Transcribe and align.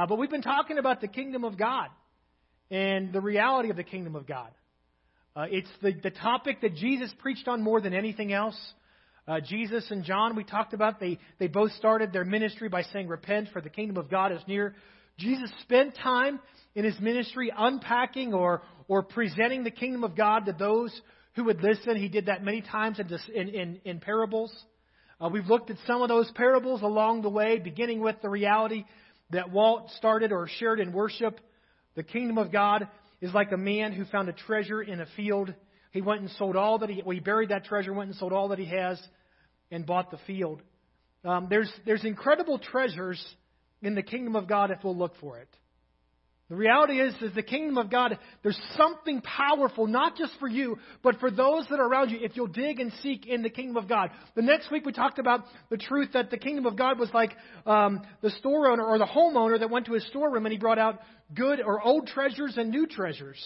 Uh, 0.00 0.06
but 0.06 0.16
we've 0.16 0.30
been 0.30 0.40
talking 0.40 0.78
about 0.78 1.02
the 1.02 1.08
kingdom 1.08 1.44
of 1.44 1.58
God 1.58 1.88
and 2.70 3.12
the 3.12 3.20
reality 3.20 3.68
of 3.68 3.76
the 3.76 3.84
kingdom 3.84 4.16
of 4.16 4.26
God. 4.26 4.48
Uh, 5.36 5.44
it's 5.50 5.68
the, 5.82 5.92
the 6.02 6.10
topic 6.10 6.62
that 6.62 6.74
Jesus 6.74 7.12
preached 7.18 7.46
on 7.48 7.62
more 7.62 7.82
than 7.82 7.92
anything 7.92 8.32
else. 8.32 8.58
Uh, 9.28 9.40
Jesus 9.40 9.84
and 9.90 10.02
John, 10.02 10.36
we 10.36 10.42
talked 10.42 10.72
about, 10.72 11.00
they, 11.00 11.18
they 11.38 11.48
both 11.48 11.72
started 11.72 12.14
their 12.14 12.24
ministry 12.24 12.70
by 12.70 12.80
saying, 12.84 13.08
Repent, 13.08 13.48
for 13.52 13.60
the 13.60 13.68
kingdom 13.68 13.98
of 13.98 14.08
God 14.08 14.32
is 14.32 14.40
near. 14.48 14.74
Jesus 15.18 15.52
spent 15.60 15.94
time 15.96 16.40
in 16.74 16.86
his 16.86 16.98
ministry 16.98 17.52
unpacking 17.54 18.32
or, 18.32 18.62
or 18.88 19.02
presenting 19.02 19.64
the 19.64 19.70
kingdom 19.70 20.02
of 20.02 20.16
God 20.16 20.46
to 20.46 20.54
those 20.54 20.98
who 21.34 21.44
would 21.44 21.62
listen. 21.62 21.96
He 21.96 22.08
did 22.08 22.24
that 22.24 22.42
many 22.42 22.62
times 22.62 22.98
in, 22.98 23.48
in, 23.50 23.80
in 23.84 24.00
parables. 24.00 24.50
Uh, 25.20 25.28
we've 25.28 25.44
looked 25.44 25.68
at 25.68 25.76
some 25.86 26.00
of 26.00 26.08
those 26.08 26.30
parables 26.30 26.80
along 26.80 27.20
the 27.20 27.28
way, 27.28 27.58
beginning 27.58 28.00
with 28.00 28.16
the 28.22 28.30
reality 28.30 28.86
that 29.30 29.50
Walt 29.50 29.90
started 29.96 30.32
or 30.32 30.48
shared 30.58 30.80
in 30.80 30.92
worship. 30.92 31.40
The 31.94 32.02
kingdom 32.02 32.38
of 32.38 32.52
God 32.52 32.88
is 33.20 33.32
like 33.34 33.52
a 33.52 33.56
man 33.56 33.92
who 33.92 34.04
found 34.06 34.28
a 34.28 34.32
treasure 34.32 34.82
in 34.82 35.00
a 35.00 35.06
field. 35.16 35.54
He 35.92 36.00
went 36.00 36.20
and 36.20 36.30
sold 36.30 36.56
all 36.56 36.78
that 36.78 36.90
he, 36.90 37.02
well, 37.02 37.14
he 37.14 37.20
buried 37.20 37.50
that 37.50 37.64
treasure, 37.64 37.92
went 37.92 38.10
and 38.10 38.18
sold 38.18 38.32
all 38.32 38.48
that 38.48 38.58
he 38.58 38.66
has, 38.66 39.00
and 39.70 39.86
bought 39.86 40.10
the 40.10 40.18
field. 40.26 40.62
Um, 41.24 41.48
there's, 41.50 41.70
there's 41.84 42.04
incredible 42.04 42.58
treasures 42.58 43.22
in 43.82 43.94
the 43.94 44.02
kingdom 44.02 44.36
of 44.36 44.48
God 44.48 44.70
if 44.70 44.78
we'll 44.82 44.96
look 44.96 45.14
for 45.20 45.38
it. 45.38 45.48
The 46.50 46.56
reality 46.56 47.00
is, 47.00 47.14
is 47.22 47.32
the 47.32 47.44
kingdom 47.44 47.78
of 47.78 47.90
God, 47.90 48.18
there's 48.42 48.60
something 48.76 49.20
powerful, 49.20 49.86
not 49.86 50.16
just 50.16 50.32
for 50.40 50.48
you, 50.48 50.78
but 51.00 51.20
for 51.20 51.30
those 51.30 51.64
that 51.70 51.78
are 51.78 51.86
around 51.86 52.10
you, 52.10 52.18
if 52.20 52.34
you'll 52.34 52.48
dig 52.48 52.80
and 52.80 52.92
seek 53.04 53.24
in 53.24 53.42
the 53.42 53.48
kingdom 53.48 53.76
of 53.76 53.88
God. 53.88 54.10
The 54.34 54.42
next 54.42 54.68
week 54.68 54.84
we 54.84 54.90
talked 54.90 55.20
about 55.20 55.44
the 55.70 55.76
truth 55.76 56.08
that 56.14 56.32
the 56.32 56.38
kingdom 56.38 56.66
of 56.66 56.74
God 56.74 56.98
was 56.98 57.08
like 57.14 57.36
um, 57.66 58.02
the 58.20 58.30
store 58.30 58.68
owner 58.68 58.84
or 58.84 58.98
the 58.98 59.06
homeowner 59.06 59.60
that 59.60 59.70
went 59.70 59.86
to 59.86 59.92
his 59.92 60.04
storeroom 60.08 60.44
and 60.44 60.52
he 60.52 60.58
brought 60.58 60.80
out 60.80 60.98
good 61.32 61.60
or 61.60 61.80
old 61.80 62.08
treasures 62.08 62.56
and 62.56 62.70
new 62.70 62.88
treasures. 62.88 63.40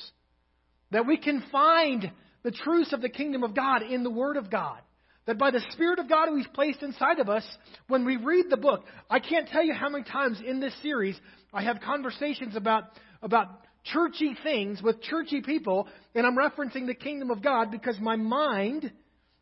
That 0.91 1.07
we 1.07 1.19
can 1.19 1.45
find 1.53 2.11
the 2.43 2.53
truths 2.53 2.95
of 2.95 3.03
the 3.03 3.11
kingdom 3.11 3.45
of 3.45 3.55
God 3.55 3.83
in 3.83 4.03
the 4.03 4.11
Word 4.11 4.39
of 4.39 4.51
God. 4.51 4.81
That 5.27 5.39
by 5.39 5.51
the 5.51 5.65
Spirit 5.71 5.99
of 5.99 6.09
God 6.09 6.29
who 6.29 6.37
He's 6.37 6.47
placed 6.49 6.83
inside 6.83 7.19
of 7.19 7.29
us, 7.29 7.45
when 7.89 8.05
we 8.05 8.17
read 8.17 8.47
the 8.51 8.57
book, 8.57 8.85
I 9.09 9.21
can't 9.21 9.49
tell 9.49 9.65
you 9.65 9.73
how 9.73 9.89
many 9.89 10.05
times 10.05 10.41
in 10.45 10.61
this 10.61 10.75
series 10.83 11.19
I 11.53 11.63
have 11.63 11.81
conversations 11.81 12.57
about, 12.57 12.85
about 13.23 13.49
churchy 13.85 14.37
things 14.43 14.83
with 14.83 15.03
churchy 15.03 15.41
people, 15.41 15.89
and 16.15 16.27
I'm 16.27 16.37
referencing 16.37 16.87
the 16.87 16.95
kingdom 16.95 17.31
of 17.31 17.43
God 17.43 17.71
because 17.71 17.99
my 18.01 18.17
mind 18.17 18.93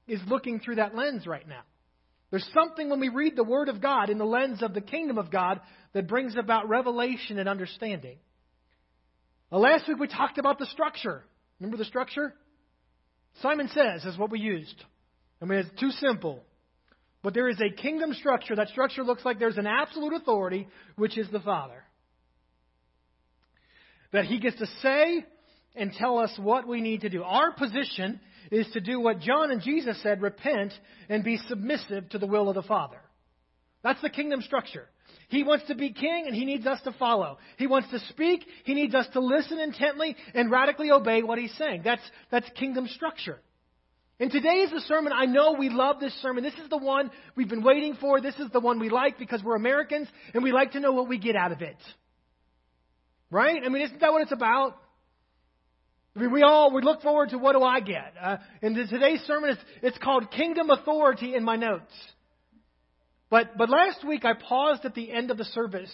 is 0.06 0.20
looking 0.28 0.60
through 0.60 0.76
that 0.76 0.94
lens 0.94 1.26
right 1.26 1.46
now. 1.48 1.62
There's 2.30 2.48
something 2.54 2.88
when 2.88 3.00
we 3.00 3.08
read 3.08 3.36
the 3.36 3.44
Word 3.44 3.68
of 3.68 3.82
God 3.82 4.08
in 4.08 4.18
the 4.18 4.24
lens 4.24 4.62
of 4.62 4.74
the 4.74 4.80
kingdom 4.80 5.18
of 5.18 5.30
God 5.30 5.60
that 5.92 6.08
brings 6.08 6.36
about 6.36 6.68
revelation 6.68 7.38
and 7.38 7.48
understanding. 7.48 8.18
Well, 9.50 9.60
last 9.60 9.86
week 9.86 9.98
we 9.98 10.08
talked 10.08 10.38
about 10.38 10.58
the 10.58 10.66
structure. 10.66 11.24
Remember 11.60 11.76
the 11.76 11.84
structure? 11.84 12.34
Simon 13.42 13.68
says 13.68 14.04
is 14.04 14.16
what 14.16 14.30
we 14.30 14.40
used. 14.40 14.82
I 15.42 15.44
mean, 15.44 15.58
it's 15.58 15.80
too 15.80 15.90
simple. 15.90 16.40
But 17.22 17.34
there 17.34 17.48
is 17.48 17.60
a 17.60 17.74
kingdom 17.74 18.14
structure. 18.14 18.54
That 18.54 18.68
structure 18.68 19.02
looks 19.02 19.24
like 19.24 19.38
there's 19.38 19.58
an 19.58 19.66
absolute 19.66 20.14
authority, 20.14 20.68
which 20.96 21.18
is 21.18 21.28
the 21.30 21.40
Father. 21.40 21.82
That 24.12 24.24
He 24.24 24.38
gets 24.38 24.58
to 24.58 24.66
say 24.80 25.24
and 25.74 25.92
tell 25.92 26.18
us 26.18 26.32
what 26.38 26.66
we 26.68 26.80
need 26.80 27.02
to 27.02 27.08
do. 27.08 27.22
Our 27.22 27.52
position 27.52 28.20
is 28.50 28.68
to 28.72 28.80
do 28.80 29.00
what 29.00 29.20
John 29.20 29.50
and 29.50 29.62
Jesus 29.62 30.00
said 30.02 30.22
repent 30.22 30.72
and 31.08 31.24
be 31.24 31.38
submissive 31.48 32.08
to 32.10 32.18
the 32.18 32.26
will 32.26 32.48
of 32.48 32.54
the 32.54 32.62
Father. 32.62 33.00
That's 33.82 34.02
the 34.02 34.10
kingdom 34.10 34.42
structure. 34.42 34.88
He 35.28 35.42
wants 35.42 35.66
to 35.68 35.74
be 35.74 35.92
king 35.92 36.24
and 36.26 36.36
he 36.36 36.44
needs 36.44 36.66
us 36.66 36.80
to 36.82 36.92
follow. 36.92 37.38
He 37.56 37.66
wants 37.66 37.90
to 37.90 37.98
speak, 38.10 38.44
he 38.64 38.74
needs 38.74 38.94
us 38.94 39.06
to 39.14 39.20
listen 39.20 39.58
intently 39.58 40.14
and 40.34 40.50
radically 40.50 40.90
obey 40.90 41.22
what 41.22 41.38
he's 41.38 41.54
saying. 41.56 41.82
That's, 41.84 42.02
that's 42.30 42.48
kingdom 42.50 42.86
structure. 42.86 43.40
And 44.22 44.30
today 44.30 44.60
is 44.60 44.70
the 44.70 44.78
sermon. 44.86 45.12
I 45.12 45.26
know 45.26 45.56
we 45.58 45.68
love 45.68 45.98
this 45.98 46.14
sermon. 46.22 46.44
This 46.44 46.54
is 46.54 46.70
the 46.70 46.78
one 46.78 47.10
we've 47.34 47.48
been 47.48 47.64
waiting 47.64 47.96
for. 48.00 48.20
This 48.20 48.36
is 48.36 48.52
the 48.52 48.60
one 48.60 48.78
we 48.78 48.88
like 48.88 49.18
because 49.18 49.42
we're 49.42 49.56
Americans 49.56 50.06
and 50.32 50.44
we 50.44 50.52
like 50.52 50.72
to 50.72 50.80
know 50.80 50.92
what 50.92 51.08
we 51.08 51.18
get 51.18 51.34
out 51.34 51.50
of 51.50 51.60
it. 51.60 51.76
Right? 53.32 53.60
I 53.64 53.68
mean, 53.68 53.82
isn't 53.82 54.00
that 54.00 54.12
what 54.12 54.22
it's 54.22 54.30
about? 54.30 54.76
I 56.14 56.20
mean, 56.20 56.30
we 56.30 56.42
all 56.42 56.72
we 56.72 56.82
look 56.82 57.02
forward 57.02 57.30
to 57.30 57.38
what 57.38 57.54
do 57.54 57.64
I 57.64 57.80
get? 57.80 58.14
Uh, 58.22 58.36
and 58.62 58.76
today's 58.88 59.22
sermon 59.22 59.50
is 59.50 59.56
it's 59.82 59.98
called 59.98 60.30
Kingdom 60.30 60.70
Authority 60.70 61.34
in 61.34 61.42
my 61.42 61.56
notes. 61.56 61.92
But 63.28 63.58
but 63.58 63.70
last 63.70 64.06
week 64.06 64.24
I 64.24 64.34
paused 64.34 64.84
at 64.84 64.94
the 64.94 65.10
end 65.10 65.32
of 65.32 65.36
the 65.36 65.46
service, 65.46 65.92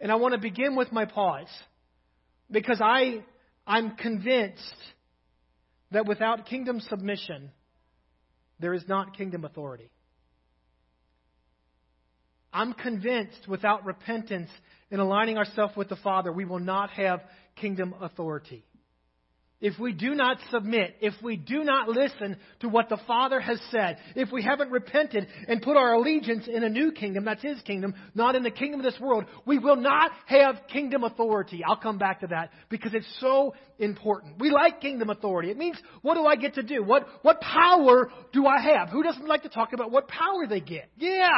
and 0.00 0.10
I 0.10 0.16
want 0.16 0.34
to 0.34 0.40
begin 0.40 0.74
with 0.74 0.90
my 0.90 1.04
pause 1.04 1.46
because 2.50 2.80
I 2.82 3.22
I'm 3.64 3.94
convinced 3.94 4.74
that 5.92 6.06
without 6.06 6.46
kingdom 6.46 6.80
submission, 6.80 7.52
there 8.60 8.74
is 8.74 8.84
not 8.86 9.16
kingdom 9.16 9.44
authority. 9.44 9.90
I'm 12.52 12.72
convinced 12.72 13.46
without 13.48 13.84
repentance 13.84 14.50
and 14.90 15.00
aligning 15.00 15.38
ourselves 15.38 15.76
with 15.76 15.88
the 15.88 15.96
Father, 15.96 16.32
we 16.32 16.44
will 16.44 16.58
not 16.58 16.90
have 16.90 17.20
kingdom 17.56 17.94
authority 18.00 18.64
if 19.60 19.78
we 19.78 19.92
do 19.92 20.14
not 20.14 20.38
submit, 20.50 20.96
if 21.02 21.12
we 21.22 21.36
do 21.36 21.64
not 21.64 21.88
listen 21.88 22.38
to 22.60 22.68
what 22.68 22.88
the 22.88 22.98
Father 23.06 23.38
has 23.40 23.60
said, 23.70 23.98
if 24.16 24.32
we 24.32 24.42
haven't 24.42 24.70
repented 24.70 25.26
and 25.48 25.60
put 25.60 25.76
our 25.76 25.94
allegiance 25.94 26.48
in 26.48 26.64
a 26.64 26.68
new 26.68 26.92
kingdom, 26.92 27.26
that's 27.26 27.42
His 27.42 27.60
kingdom, 27.62 27.94
not 28.14 28.34
in 28.34 28.42
the 28.42 28.50
kingdom 28.50 28.80
of 28.80 28.90
this 28.90 28.98
world, 28.98 29.26
we 29.44 29.58
will 29.58 29.76
not 29.76 30.12
have 30.26 30.62
kingdom 30.72 31.04
authority. 31.04 31.60
I'll 31.66 31.76
come 31.76 31.98
back 31.98 32.20
to 32.20 32.28
that 32.28 32.52
because 32.70 32.94
it's 32.94 33.20
so 33.20 33.54
important. 33.78 34.40
We 34.40 34.50
like 34.50 34.80
kingdom 34.80 35.10
authority. 35.10 35.50
It 35.50 35.58
means, 35.58 35.76
what 36.00 36.14
do 36.14 36.24
I 36.24 36.36
get 36.36 36.54
to 36.54 36.62
do? 36.62 36.82
What, 36.82 37.06
what 37.20 37.40
power 37.42 38.10
do 38.32 38.46
I 38.46 38.60
have? 38.62 38.88
Who 38.88 39.02
doesn't 39.02 39.28
like 39.28 39.42
to 39.42 39.50
talk 39.50 39.74
about 39.74 39.90
what 39.90 40.08
power 40.08 40.46
they 40.48 40.60
get? 40.60 40.88
Yeah! 40.96 41.28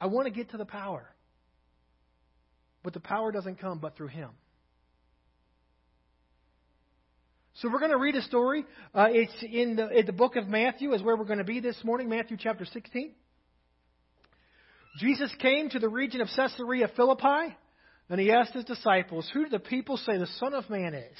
I 0.00 0.06
want 0.06 0.26
to 0.26 0.32
get 0.32 0.50
to 0.52 0.56
the 0.56 0.64
power. 0.64 1.06
But 2.82 2.94
the 2.94 3.00
power 3.00 3.32
doesn't 3.32 3.60
come 3.60 3.80
but 3.80 3.96
through 3.96 4.08
Him. 4.08 4.30
So 7.60 7.70
we're 7.70 7.78
going 7.78 7.90
to 7.90 7.96
read 7.96 8.16
a 8.16 8.22
story. 8.22 8.66
Uh, 8.94 9.08
it's 9.10 9.32
in 9.42 9.76
the, 9.76 9.88
in 9.88 10.04
the 10.04 10.12
book 10.12 10.36
of 10.36 10.46
Matthew, 10.46 10.92
is 10.92 11.02
where 11.02 11.16
we're 11.16 11.24
going 11.24 11.38
to 11.38 11.44
be 11.44 11.60
this 11.60 11.78
morning, 11.84 12.10
Matthew 12.10 12.36
chapter 12.38 12.66
16. 12.66 13.12
Jesus 14.98 15.34
came 15.40 15.70
to 15.70 15.78
the 15.78 15.88
region 15.88 16.20
of 16.20 16.28
Caesarea 16.36 16.90
Philippi, 16.94 17.56
and 18.10 18.20
he 18.20 18.30
asked 18.30 18.52
his 18.52 18.64
disciples, 18.64 19.28
Who 19.32 19.44
do 19.44 19.50
the 19.50 19.58
people 19.58 19.96
say 19.96 20.18
the 20.18 20.26
Son 20.38 20.52
of 20.52 20.68
Man 20.68 20.92
is? 20.92 21.16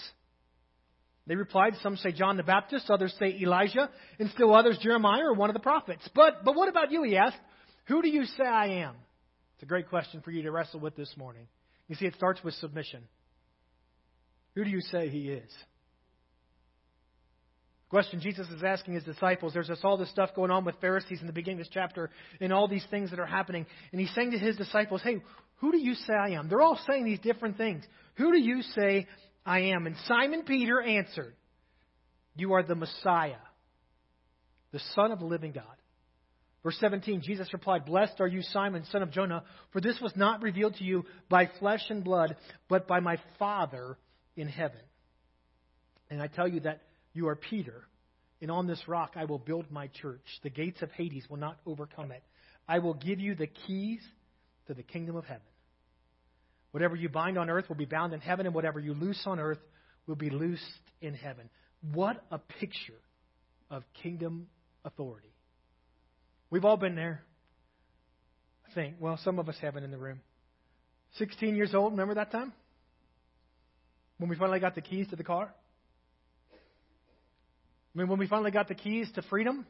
They 1.27 1.37
replied, 1.37 1.73
Some 1.83 1.97
say 1.97 2.13
John 2.13 2.37
the 2.37 2.43
Baptist, 2.43 2.91
others 2.91 3.15
say 3.19 3.39
Elijah, 3.41 3.89
and 4.19 4.29
still 4.31 4.55
others 4.55 4.79
Jeremiah 4.83 5.25
or 5.25 5.35
one 5.35 5.49
of 5.49 5.55
the 5.55 5.61
prophets. 5.61 6.07
But, 6.15 6.45
but 6.45 6.55
what 6.55 6.69
about 6.69 6.93
you, 6.93 7.03
he 7.03 7.17
asked. 7.17 7.39
Who 7.87 8.03
do 8.03 8.09
you 8.09 8.25
say 8.25 8.45
I 8.45 8.83
am? 8.83 8.95
It's 9.55 9.63
a 9.63 9.67
great 9.67 9.89
question 9.89 10.21
for 10.21 10.31
you 10.31 10.43
to 10.43 10.51
wrestle 10.51 10.81
with 10.81 10.97
this 10.97 11.15
morning. 11.17 11.47
You 11.89 11.95
see, 11.95 12.05
it 12.05 12.15
starts 12.15 12.45
with 12.45 12.53
submission. 12.55 13.05
Who 14.55 14.65
do 14.65 14.71
you 14.71 14.83
say 14.83 15.09
he 15.09 15.31
is? 15.31 15.51
Question 17.89 18.21
Jesus 18.21 18.49
is 18.49 18.63
asking 18.63 18.95
his 18.95 19.05
disciples. 19.05 19.53
There's 19.55 19.71
all 19.85 19.97
this 19.97 20.11
stuff 20.11 20.31
going 20.35 20.51
on 20.51 20.65
with 20.65 20.75
Pharisees 20.81 21.21
in 21.21 21.27
the 21.27 21.33
beginning 21.33 21.61
of 21.61 21.67
this 21.67 21.73
chapter 21.73 22.11
and 22.41 22.53
all 22.53 22.69
these 22.69 22.87
things 22.91 23.11
that 23.11 23.21
are 23.21 23.27
happening. 23.27 23.67
And 23.93 24.01
he's 24.01 24.15
saying 24.15 24.33
to 24.33 24.39
his 24.39 24.57
disciples, 24.57 25.03
Hey, 25.03 25.23
who 25.57 25.73
do 25.73 25.79
you 25.79 25.95
say 25.95 26.13
I 26.13 26.31
am? 26.31 26.49
They're 26.49 26.63
all 26.63 26.79
saying 26.89 27.05
these 27.05 27.21
different 27.21 27.57
things. 27.57 27.85
Who 28.17 28.33
do 28.33 28.39
you 28.39 28.63
say 28.63 29.07
I 29.45 29.61
am? 29.61 29.87
And 29.87 29.97
Simon 30.07 30.43
Peter 30.43 30.81
answered, 30.81 31.35
You 32.35 32.55
are 32.55 32.63
the 32.63 32.75
Messiah, 32.75 33.35
the 34.73 34.81
Son 34.95 35.13
of 35.13 35.21
the 35.21 35.27
living 35.27 35.53
God. 35.53 35.65
Verse 36.67 36.77
17, 36.81 37.23
Jesus 37.23 37.53
replied, 37.53 37.85
Blessed 37.85 38.21
are 38.21 38.27
you, 38.27 38.43
Simon, 38.43 38.85
son 38.91 39.01
of 39.01 39.13
Jonah, 39.13 39.45
for 39.73 39.81
this 39.81 40.01
was 40.03 40.11
not 40.17 40.43
revealed 40.43 40.75
to 40.75 40.85
you 40.85 41.05
by 41.29 41.49
flesh 41.61 41.83
and 41.91 42.03
blood, 42.03 42.35
but 42.69 42.89
by 42.89 42.99
my 42.99 43.19
Father 43.39 43.97
in 44.37 44.49
heaven. 44.49 44.81
And 46.11 46.21
I 46.21 46.27
tell 46.27 46.49
you 46.49 46.59
that 46.61 46.83
you 47.17 47.29
are 47.29 47.37
Peter, 47.37 47.85
and 48.41 48.51
on 48.51 48.67
this 48.67 48.83
rock 48.87 49.13
I 49.17 49.25
will 49.25 49.39
build 49.39 49.71
my 49.71 49.89
church. 49.89 50.25
The 50.43 50.51
gates 50.51 50.83
of 50.83 50.91
Hades 50.93 51.25
will 51.29 51.39
not 51.39 51.59
overcome 51.67 52.13
it. 52.13 52.23
I 52.69 52.81
will 52.81 52.95
give 52.95 53.21
you 53.21 53.35
the 53.35 53.47
keys 53.47 54.01
to 54.67 54.75
the 54.75 54.83
kingdom 54.83 55.17
of 55.17 55.25
heaven. 55.25 55.43
Whatever 56.73 56.97
you 56.97 57.09
bind 57.09 57.39
on 57.39 57.49
earth 57.49 57.69
will 57.69 57.77
be 57.77 57.87
bound 57.87 58.13
in 58.13 58.21
heaven, 58.21 58.47
and 58.47 58.55
whatever 58.55 58.79
you 58.79 58.93
loose 58.93 59.23
on 59.27 59.39
earth 59.39 59.61
will 60.07 60.17
be 60.17 60.31
loosed 60.31 60.63
in 61.01 61.15
heaven. 61.15 61.49
What 61.93 62.23
a 62.31 62.39
picture 62.39 63.01
of 63.71 63.83
kingdom 64.03 64.49
authority. 64.85 65.33
We've 66.51 66.65
all 66.65 66.77
been 66.77 66.95
there. 66.95 67.23
I 68.69 68.75
think. 68.75 68.97
Well, 69.01 69.19
some 69.25 69.39
of 69.39 69.49
us 69.49 69.57
haven't 69.61 69.85
in 69.85 69.91
the 69.91 69.99
room. 69.99 70.21
16 71.19 71.57
years 71.57 71.75
old, 71.75 71.93
remember 71.93 72.15
that 72.15 72.31
time? 72.31 72.53
When 74.19 74.29
we 74.29 74.37
finally 74.37 74.61
got 74.61 74.75
the 74.75 74.81
keys 74.81 75.09
to 75.09 75.17
the 75.17 75.25
car? 75.25 75.53
I 77.97 77.99
mean, 77.99 78.09
when 78.09 78.19
we 78.19 78.27
finally 78.27 78.51
got 78.51 78.69
the 78.69 78.75
keys 78.75 79.11
to 79.15 79.23
freedom, 79.23 79.65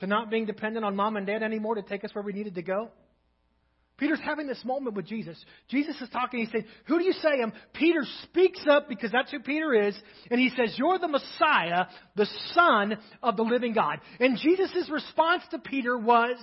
to 0.00 0.08
not 0.08 0.30
being 0.30 0.46
dependent 0.46 0.84
on 0.84 0.96
mom 0.96 1.16
and 1.16 1.26
dad 1.26 1.44
anymore 1.44 1.76
to 1.76 1.82
take 1.82 2.02
us 2.02 2.12
where 2.12 2.24
we 2.24 2.32
needed 2.32 2.56
to 2.56 2.62
go, 2.62 2.90
Peter's 3.98 4.20
having 4.24 4.48
this 4.48 4.60
moment 4.64 4.96
with 4.96 5.06
Jesus. 5.06 5.36
Jesus 5.68 6.00
is 6.00 6.08
talking. 6.10 6.40
He 6.40 6.46
saying, 6.46 6.64
Who 6.86 6.98
do 6.98 7.04
you 7.04 7.12
say 7.12 7.28
I 7.38 7.42
am? 7.42 7.52
Peter 7.72 8.00
speaks 8.24 8.60
up 8.68 8.88
because 8.88 9.12
that's 9.12 9.30
who 9.30 9.40
Peter 9.40 9.74
is. 9.74 9.96
And 10.30 10.40
he 10.40 10.50
says, 10.50 10.74
You're 10.76 10.98
the 10.98 11.08
Messiah, 11.08 11.86
the 12.16 12.26
Son 12.52 12.96
of 13.22 13.36
the 13.36 13.42
living 13.42 13.74
God. 13.74 13.98
And 14.20 14.38
Jesus' 14.38 14.88
response 14.90 15.42
to 15.50 15.58
Peter 15.58 15.96
was, 15.96 16.36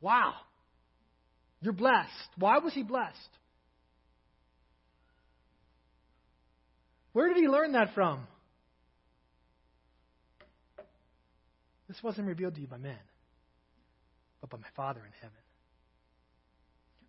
Wow, 0.00 0.34
you're 1.60 1.74
blessed. 1.74 2.10
Why 2.38 2.58
was 2.58 2.72
he 2.72 2.82
blessed? 2.82 3.16
Where 7.12 7.28
did 7.28 7.38
he 7.38 7.48
learn 7.48 7.72
that 7.72 7.94
from? 7.94 8.26
This 11.88 12.02
wasn't 12.02 12.28
revealed 12.28 12.54
to 12.56 12.60
you 12.60 12.66
by 12.66 12.78
men, 12.78 12.98
but 14.40 14.50
by 14.50 14.58
my 14.58 14.68
Father 14.74 15.00
in 15.04 15.12
heaven 15.20 15.45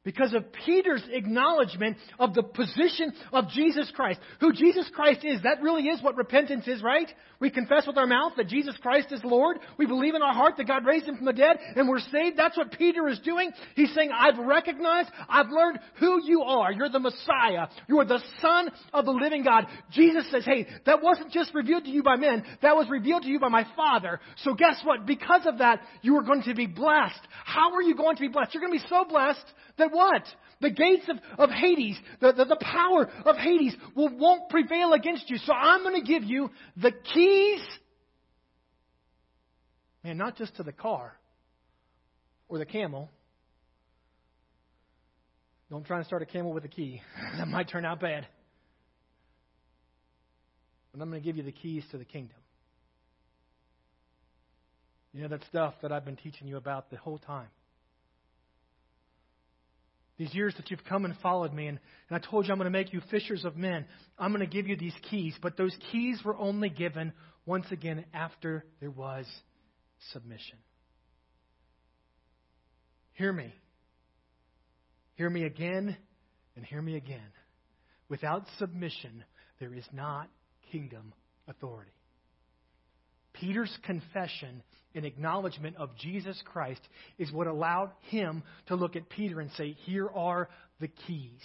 because 0.07 0.33
of 0.33 0.45
Peter's 0.65 1.04
acknowledgement 1.12 1.98
of 2.18 2.33
the 2.33 2.42
position 2.42 3.12
of 3.33 3.50
Jesus 3.50 3.92
Christ. 3.94 4.21
Who 4.39 4.54
Jesus 4.54 4.89
Christ 4.95 5.25
is. 5.25 5.42
That 5.44 5.62
really 5.62 5.83
is 5.83 6.01
what 6.01 6.15
repentance 6.15 6.65
is, 6.65 6.81
right? 6.81 7.09
We 7.42 7.50
confess 7.50 7.86
with 7.86 7.98
our 7.98 8.07
mouth 8.07 8.31
that 8.38 8.48
Jesus 8.48 8.74
Christ 8.81 9.12
is 9.12 9.19
Lord. 9.25 9.57
We 9.77 9.86
believe 9.86 10.15
in 10.15 10.21
our 10.21 10.33
heart 10.33 10.54
that 10.56 10.65
God 10.65 10.86
raised 10.86 11.07
him 11.07 11.18
from 11.18 11.25
the 11.25 11.33
dead 11.33 11.57
and 11.75 11.89
we're 11.89 12.00
saved. 12.00 12.38
That's 12.38 12.56
what 12.56 12.71
Peter 12.71 13.09
is 13.09 13.19
doing. 13.19 13.51
He's 13.75 13.94
saying, 13.94 14.12
I've 14.18 14.38
recognized, 14.38 15.09
I've 15.27 15.50
learned 15.50 15.80
who 16.00 16.24
you 16.24 16.42
are. 16.42 16.71
You're 16.71 16.88
the 16.88 17.00
Messiah. 17.00 17.68
You're 17.89 18.06
the 18.06 18.24
Son 18.42 18.71
of 18.94 19.04
the 19.04 19.12
living 19.12 19.44
God. 19.44 19.65
Jesus 19.92 20.24
says, 20.31 20.45
hey, 20.45 20.68
that 20.86 21.04
wasn't 21.04 21.33
just 21.33 21.54
revealed 21.54 21.83
to 21.83 21.92
you 21.92 22.01
by 22.01 22.15
men. 22.15 22.45
That 22.62 22.77
was 22.77 22.89
revealed 22.89 23.24
to 23.24 23.30
you 23.30 23.42
by 23.42 23.50
my 23.50 23.68
Father. 23.75 24.21
So 24.38 24.54
guess 24.54 24.80
what? 24.86 25.06
Because 25.06 25.45
of 25.45 25.57
that, 25.57 25.81
you 26.01 26.15
are 26.15 26.24
going 26.24 26.44
to 26.44 26.56
be 26.56 26.65
blessed. 26.65 27.19
How 27.44 27.74
are 27.74 27.81
you 27.81 27.94
going 27.94 28.15
to 28.15 28.21
be 28.21 28.30
blessed? 28.30 28.54
You're 28.54 28.65
going 28.65 28.80
to 28.80 28.81
be 28.81 28.89
so 28.89 29.04
blessed 29.04 29.45
that 29.77 29.92
what? 29.98 30.24
The 30.62 30.70
gates 30.70 31.04
of, 31.10 31.18
of 31.38 31.50
Hades, 31.50 31.98
the, 32.22 32.32
the, 32.32 32.46
the 32.46 32.58
power 32.62 33.10
of 33.26 33.36
Hades 33.36 33.76
will, 33.96 34.16
won't 34.18 34.50
prevail 34.50 34.94
against 34.94 35.30
you. 35.30 35.38
So 35.38 35.54
I'm 35.54 35.84
going 35.84 36.00
to 36.02 36.08
give 36.08 36.24
you 36.24 36.50
the 36.78 36.92
keys, 36.92 37.62
and 40.04 40.18
not 40.18 40.38
just 40.38 40.56
to 40.58 40.64
the 40.64 40.72
car 40.72 41.18
or 42.48 42.60
the 42.60 42.66
camel. 42.66 43.10
Don't 45.70 45.86
try 45.86 45.98
and 45.98 46.06
start 46.06 46.22
a 46.22 46.26
camel 46.26 46.54
with 46.54 46.64
a 46.64 46.70
key. 46.70 47.02
that 47.38 47.48
might 47.48 47.70
turn 47.70 47.84
out 47.84 48.00
bad. 48.00 48.26
But 50.94 51.02
I'm 51.02 51.10
going 51.10 51.22
to 51.22 51.26
give 51.26 51.36
you 51.36 51.44
the 51.44 51.52
keys 51.52 51.84
to 51.92 51.98
the 51.98 52.06
kingdom. 52.06 52.38
You 55.14 55.24
know 55.24 55.30
that 55.30 55.44
stuff 55.50 55.74
that 55.82 55.92
I've 55.92 56.06
been 56.06 56.16
teaching 56.16 56.48
you 56.48 56.58
about 56.58 56.90
the 56.90 56.98
whole 56.98 57.18
time 57.18 57.48
these 60.18 60.34
years 60.34 60.54
that 60.58 60.72
you've 60.72 60.84
come 60.84 61.06
and 61.06 61.16
followed 61.22 61.54
me, 61.54 61.68
and, 61.68 61.80
and 62.10 62.16
I 62.24 62.28
told 62.28 62.46
you 62.46 62.52
I'm 62.52 62.58
going 62.58 62.72
to 62.72 62.78
make 62.78 62.92
you 62.92 63.02
fishers 63.12 63.46
of 63.46 63.56
men. 63.56 63.86
I'm 64.18 64.31
going 64.31 64.48
to 64.48 64.52
give 64.52 64.68
you 64.68 64.75
these 64.75 64.96
keys, 65.10 65.36
but 65.42 65.58
those 65.58 65.75
keys 65.92 66.19
were 66.25 66.38
only 66.38 66.69
given 66.69 67.14
once 67.46 67.66
again 67.72 68.06
after 68.14 68.66
there 68.80 68.90
was 68.90 69.25
submission. 70.12 70.58
Hear 73.14 73.31
me. 73.31 73.54
Hear 75.16 75.30
me 75.30 75.44
again 75.44 75.98
and 76.56 76.66
hear 76.66 76.81
me 76.81 76.96
again. 76.96 77.31
Without 78.10 78.46
submission, 78.58 79.24
there 79.60 79.74
is 79.74 79.86
not 79.92 80.30
kingdom 80.72 81.14
authority. 81.48 81.92
Peter's 83.34 83.75
confession 83.84 84.64
and 84.98 85.06
acknowledgement 85.06 85.78
of 85.78 85.96
Jesus 85.96 86.42
Christ 86.44 86.82
is 87.18 87.32
what 87.32 87.48
allowed 87.48 87.92
him 88.10 88.44
to 88.68 88.76
look 88.76 88.96
at 88.96 89.10
Peter 89.10 89.40
and 89.40 89.52
say, 89.52 89.78
Here 89.86 90.10
are 90.10 90.50
the 90.82 90.90
keys. 90.90 91.42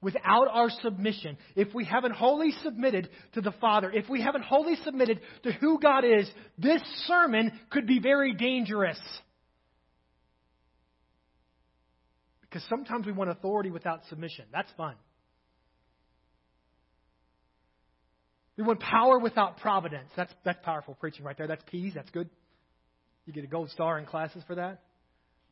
Without 0.00 0.46
our 0.48 0.70
submission, 0.82 1.36
if 1.56 1.74
we 1.74 1.84
haven't 1.84 2.14
wholly 2.14 2.52
submitted 2.62 3.10
to 3.34 3.40
the 3.40 3.50
Father, 3.60 3.90
if 3.92 4.08
we 4.08 4.22
haven't 4.22 4.44
wholly 4.44 4.76
submitted 4.84 5.20
to 5.42 5.52
who 5.52 5.80
God 5.80 6.04
is, 6.04 6.30
this 6.56 6.80
sermon 7.08 7.50
could 7.70 7.86
be 7.86 7.98
very 7.98 8.32
dangerous. 8.32 9.00
Because 12.42 12.64
sometimes 12.68 13.06
we 13.06 13.12
want 13.12 13.30
authority 13.30 13.70
without 13.70 14.02
submission. 14.08 14.44
That's 14.52 14.70
fun. 14.76 14.94
We 18.58 18.64
want 18.64 18.80
power 18.80 19.20
without 19.20 19.58
providence. 19.58 20.10
That's, 20.16 20.32
that's 20.44 20.58
powerful 20.64 20.94
preaching 20.94 21.24
right 21.24 21.38
there. 21.38 21.46
That's 21.46 21.62
peas. 21.70 21.92
That's 21.94 22.10
good. 22.10 22.28
You 23.24 23.32
get 23.32 23.44
a 23.44 23.46
gold 23.46 23.70
star 23.70 24.00
in 24.00 24.04
classes 24.04 24.42
for 24.48 24.56
that. 24.56 24.82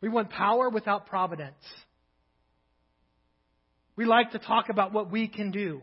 We 0.00 0.08
want 0.08 0.28
power 0.28 0.68
without 0.68 1.06
providence. 1.06 1.54
We 3.94 4.06
like 4.06 4.32
to 4.32 4.40
talk 4.40 4.70
about 4.70 4.92
what 4.92 5.10
we 5.10 5.28
can 5.28 5.52
do. 5.52 5.82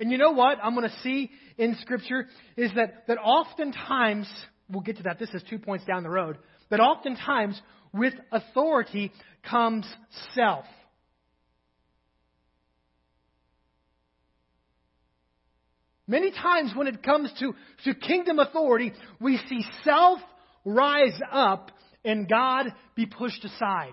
And 0.00 0.10
you 0.10 0.16
know 0.16 0.30
what 0.30 0.58
I'm 0.62 0.74
going 0.74 0.88
to 0.88 0.96
see 1.02 1.30
in 1.58 1.76
Scripture 1.82 2.26
is 2.56 2.70
that, 2.74 3.06
that 3.06 3.18
oftentimes, 3.18 4.28
we'll 4.70 4.80
get 4.80 4.96
to 4.96 5.02
that, 5.04 5.18
this 5.18 5.30
is 5.34 5.42
two 5.50 5.58
points 5.58 5.84
down 5.84 6.04
the 6.04 6.10
road, 6.10 6.38
that 6.70 6.80
oftentimes 6.80 7.60
with 7.92 8.14
authority 8.32 9.12
comes 9.48 9.86
self. 10.34 10.64
Many 16.08 16.32
times 16.32 16.72
when 16.74 16.86
it 16.86 17.02
comes 17.02 17.30
to, 17.38 17.54
to 17.84 17.94
kingdom 17.94 18.38
authority, 18.38 18.92
we 19.20 19.38
see 19.48 19.64
self 19.84 20.18
rise 20.64 21.20
up 21.30 21.70
and 22.04 22.28
God 22.28 22.72
be 22.96 23.06
pushed 23.06 23.44
aside. 23.44 23.92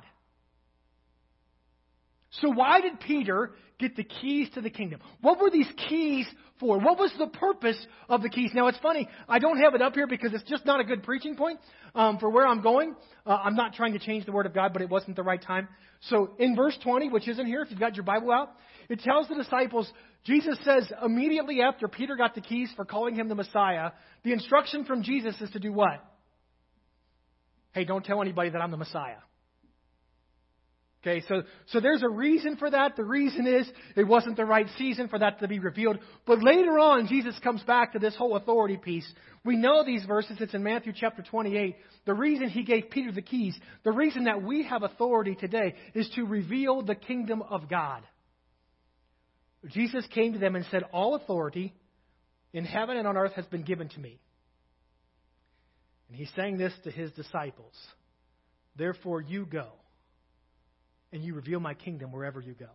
So 2.42 2.50
why 2.52 2.82
did 2.82 3.00
Peter 3.02 3.52
get 3.80 3.96
the 3.96 4.04
keys 4.04 4.50
to 4.56 4.62
the 4.62 4.70
kingdom? 4.70 5.02
What 5.22 5.40
were 5.40 5.50
these 5.50 5.70
keys 5.90 6.26
for? 6.60 6.80
What 6.80 6.98
was 6.98 7.14
the 7.18 7.28
purpose 7.28 7.78
of 8.10 8.22
the 8.22 8.30
keys? 8.30 8.52
Now 8.54 8.68
it's 8.68 8.78
funny, 8.80 9.08
I 9.28 9.40
don't 9.40 9.60
have 9.60 9.76
it 9.76 9.82
up 9.82 9.94
here 9.94 10.08
because 10.08 10.34
it's 10.34 10.50
just 10.50 10.66
not 10.66 10.80
a 10.80 10.84
good 10.84 11.04
preaching 11.04 11.36
point 11.36 11.60
um, 11.94 12.18
for 12.20 12.30
where 12.30 12.48
I'm 12.48 12.62
going. 12.62 12.96
Uh, 13.26 13.38
I'm 13.44 13.56
not 13.56 13.74
trying 13.74 13.94
to 13.94 14.00
change 14.00 14.26
the 14.26 14.32
word 14.32 14.46
of 14.46 14.54
God, 14.54 14.74
but 14.74 14.82
it 14.82 14.90
wasn't 14.90 15.16
the 15.16 15.24
right 15.24 15.42
time. 15.42 15.68
So 16.10 16.32
in 16.40 16.56
verse 16.56 16.78
20, 16.84 17.10
which 17.10 17.28
isn't 17.28 17.46
here, 17.46 17.62
if 17.62 17.72
you've 17.72 17.80
got 17.80 17.96
your 17.96 18.06
Bible 18.06 18.32
out, 18.32 18.52
it 18.90 19.00
tells 19.00 19.28
the 19.28 19.36
disciples, 19.36 19.92
Jesus 20.26 20.58
says 20.66 20.92
immediately 21.04 21.62
after 21.62 21.88
Peter 21.88 22.16
got 22.16 22.34
the 22.34 22.42
keys 22.42 22.72
for 22.76 22.84
calling 22.84 23.16
him 23.16 23.30
the 23.30 23.36
Messiah, 23.36 23.92
the 24.24 24.34
instruction 24.34 24.86
from 24.86 25.04
Jesus 25.04 25.40
is 25.40 25.52
to 25.52 25.60
do 25.60 25.72
what? 25.72 26.04
Hey, 27.74 27.86
don't 27.86 28.04
tell 28.04 28.22
anybody 28.22 28.50
that 28.50 28.62
I'm 28.62 28.72
the 28.72 28.78
Messiah. 28.78 29.18
Okay, 31.06 31.22
so, 31.28 31.44
so 31.68 31.80
there's 31.80 32.02
a 32.02 32.10
reason 32.10 32.58
for 32.58 32.72
that. 32.72 32.96
The 32.96 33.04
reason 33.04 33.46
is 33.46 33.70
it 33.96 34.08
wasn't 34.08 34.38
the 34.38 34.46
right 34.46 34.66
season 34.80 35.08
for 35.08 35.20
that 35.20 35.40
to 35.40 35.48
be 35.48 35.60
revealed. 35.60 36.00
But 36.26 36.42
later 36.42 36.80
on, 36.80 37.06
Jesus 37.06 37.38
comes 37.44 37.62
back 37.62 37.94
to 37.94 38.00
this 38.00 38.16
whole 38.16 38.36
authority 38.36 38.78
piece. 38.78 39.08
We 39.44 39.56
know 39.56 39.86
these 39.86 40.04
verses. 40.06 40.38
It's 40.40 40.56
in 40.56 40.64
Matthew 40.64 40.94
chapter 40.96 41.22
28. 41.22 41.76
The 42.08 42.14
reason 42.16 42.50
he 42.50 42.64
gave 42.64 42.90
Peter 42.90 43.12
the 43.12 43.22
keys, 43.22 43.56
the 43.84 43.92
reason 43.92 44.24
that 44.24 44.42
we 44.42 44.64
have 44.64 44.82
authority 44.82 45.36
today 45.36 45.76
is 45.94 46.10
to 46.16 46.26
reveal 46.26 46.82
the 46.82 46.96
kingdom 46.96 47.44
of 47.44 47.70
God. 47.70 48.02
Jesus 49.68 50.06
came 50.14 50.34
to 50.34 50.40
them 50.40 50.56
and 50.56 50.66
said, 50.72 50.84
All 50.92 51.16
authority 51.16 51.74
in 52.54 52.66
heaven 52.66 52.98
and 52.98 53.08
on 53.08 53.18
earth 53.18 53.34
has 53.34 53.46
been 53.46 53.64
given 53.64 53.90
to 53.90 54.00
me. 54.00 54.20
And 56.08 56.18
he's 56.18 56.30
saying 56.36 56.58
this 56.58 56.74
to 56.84 56.92
his 56.92 57.12
disciples. 57.12 57.74
Therefore, 58.76 59.22
you 59.22 59.46
go 59.46 59.68
and 61.12 61.24
you 61.24 61.34
reveal 61.34 61.60
my 61.60 61.74
kingdom 61.74 62.12
wherever 62.12 62.42
you 62.42 62.54
go. 62.54 62.70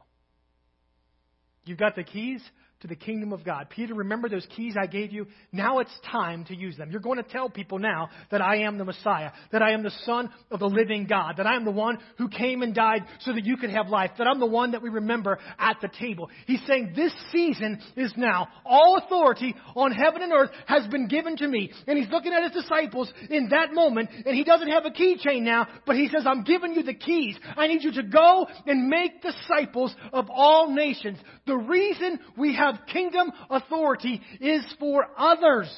You've 1.64 1.78
got 1.78 1.94
the 1.94 2.04
keys 2.04 2.42
to 2.80 2.88
the 2.88 2.96
kingdom 2.96 3.32
of 3.32 3.44
God. 3.44 3.68
Peter, 3.70 3.94
remember 3.94 4.28
those 4.28 4.46
keys 4.56 4.74
I 4.80 4.86
gave 4.86 5.12
you? 5.12 5.26
Now 5.52 5.80
it's 5.80 5.92
time 6.10 6.44
to 6.46 6.56
use 6.56 6.76
them. 6.76 6.90
You're 6.90 7.00
going 7.00 7.22
to 7.22 7.28
tell 7.28 7.50
people 7.50 7.78
now 7.78 8.08
that 8.30 8.40
I 8.40 8.62
am 8.62 8.78
the 8.78 8.84
Messiah, 8.84 9.30
that 9.52 9.62
I 9.62 9.72
am 9.72 9.82
the 9.82 9.92
Son 10.04 10.30
of 10.50 10.60
the 10.60 10.66
living 10.66 11.06
God, 11.06 11.34
that 11.36 11.46
I 11.46 11.56
am 11.56 11.64
the 11.64 11.70
one 11.70 11.98
who 12.16 12.28
came 12.28 12.62
and 12.62 12.74
died 12.74 13.04
so 13.20 13.32
that 13.32 13.44
you 13.44 13.56
could 13.56 13.70
have 13.70 13.88
life, 13.88 14.12
that 14.18 14.26
I'm 14.26 14.40
the 14.40 14.46
one 14.46 14.72
that 14.72 14.82
we 14.82 14.88
remember 14.88 15.38
at 15.58 15.76
the 15.82 15.88
table. 15.88 16.30
He's 16.46 16.64
saying 16.66 16.92
this 16.96 17.12
season 17.32 17.80
is 17.96 18.12
now. 18.16 18.48
All 18.64 18.96
authority 18.96 19.54
on 19.76 19.92
heaven 19.92 20.22
and 20.22 20.32
earth 20.32 20.50
has 20.66 20.86
been 20.86 21.08
given 21.08 21.36
to 21.36 21.48
me. 21.48 21.70
And 21.86 21.98
he's 21.98 22.10
looking 22.10 22.32
at 22.32 22.50
his 22.50 22.62
disciples 22.62 23.12
in 23.28 23.50
that 23.50 23.74
moment, 23.74 24.10
and 24.24 24.34
he 24.34 24.44
doesn't 24.44 24.68
have 24.68 24.86
a 24.86 24.90
keychain 24.90 25.42
now, 25.42 25.66
but 25.86 25.96
he 25.96 26.08
says, 26.08 26.24
I'm 26.26 26.44
giving 26.44 26.72
you 26.72 26.82
the 26.82 26.94
keys. 26.94 27.38
I 27.56 27.66
need 27.66 27.82
you 27.82 27.92
to 27.92 28.02
go 28.02 28.46
and 28.66 28.88
make 28.88 29.22
disciples 29.22 29.94
of 30.12 30.28
all 30.30 30.72
nations. 30.72 31.18
The 31.46 31.56
reason 31.56 32.18
we 32.38 32.54
have 32.56 32.69
have 32.70 32.86
kingdom 32.86 33.32
authority 33.48 34.20
is 34.40 34.64
for 34.78 35.06
others. 35.16 35.70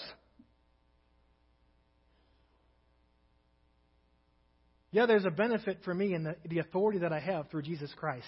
Yeah, 4.93 5.07
there's 5.07 5.25
a 5.25 5.31
benefit 5.31 5.79
for 5.85 5.95
me 5.95 6.15
in 6.15 6.25
the, 6.25 6.37
the 6.49 6.59
authority 6.59 6.99
that 6.99 7.13
I 7.13 7.21
have 7.21 7.49
through 7.49 7.63
Jesus 7.63 7.91
Christ. 7.97 8.27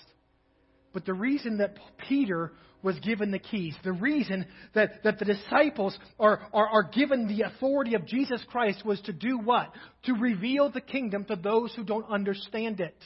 But 0.94 1.04
the 1.04 1.12
reason 1.12 1.58
that 1.58 1.76
Peter 2.08 2.52
was 2.82 2.98
given 3.00 3.30
the 3.30 3.38
keys, 3.38 3.74
the 3.82 3.92
reason 3.92 4.46
that, 4.74 5.02
that 5.04 5.18
the 5.18 5.24
disciples 5.24 5.98
are, 6.18 6.40
are, 6.52 6.68
are 6.68 6.82
given 6.84 7.26
the 7.26 7.42
authority 7.42 7.94
of 7.94 8.06
Jesus 8.06 8.42
Christ 8.48 8.84
was 8.84 9.00
to 9.02 9.12
do 9.12 9.38
what? 9.38 9.72
To 10.04 10.14
reveal 10.14 10.70
the 10.70 10.80
kingdom 10.80 11.24
to 11.26 11.36
those 11.36 11.74
who 11.74 11.84
don't 11.84 12.08
understand 12.08 12.80
it. 12.80 12.96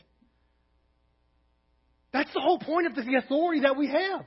That's 2.13 2.33
the 2.33 2.41
whole 2.41 2.59
point 2.59 2.87
of 2.87 2.95
the 2.95 3.21
authority 3.25 3.63
that 3.63 3.77
we 3.77 3.89
have. 3.89 4.25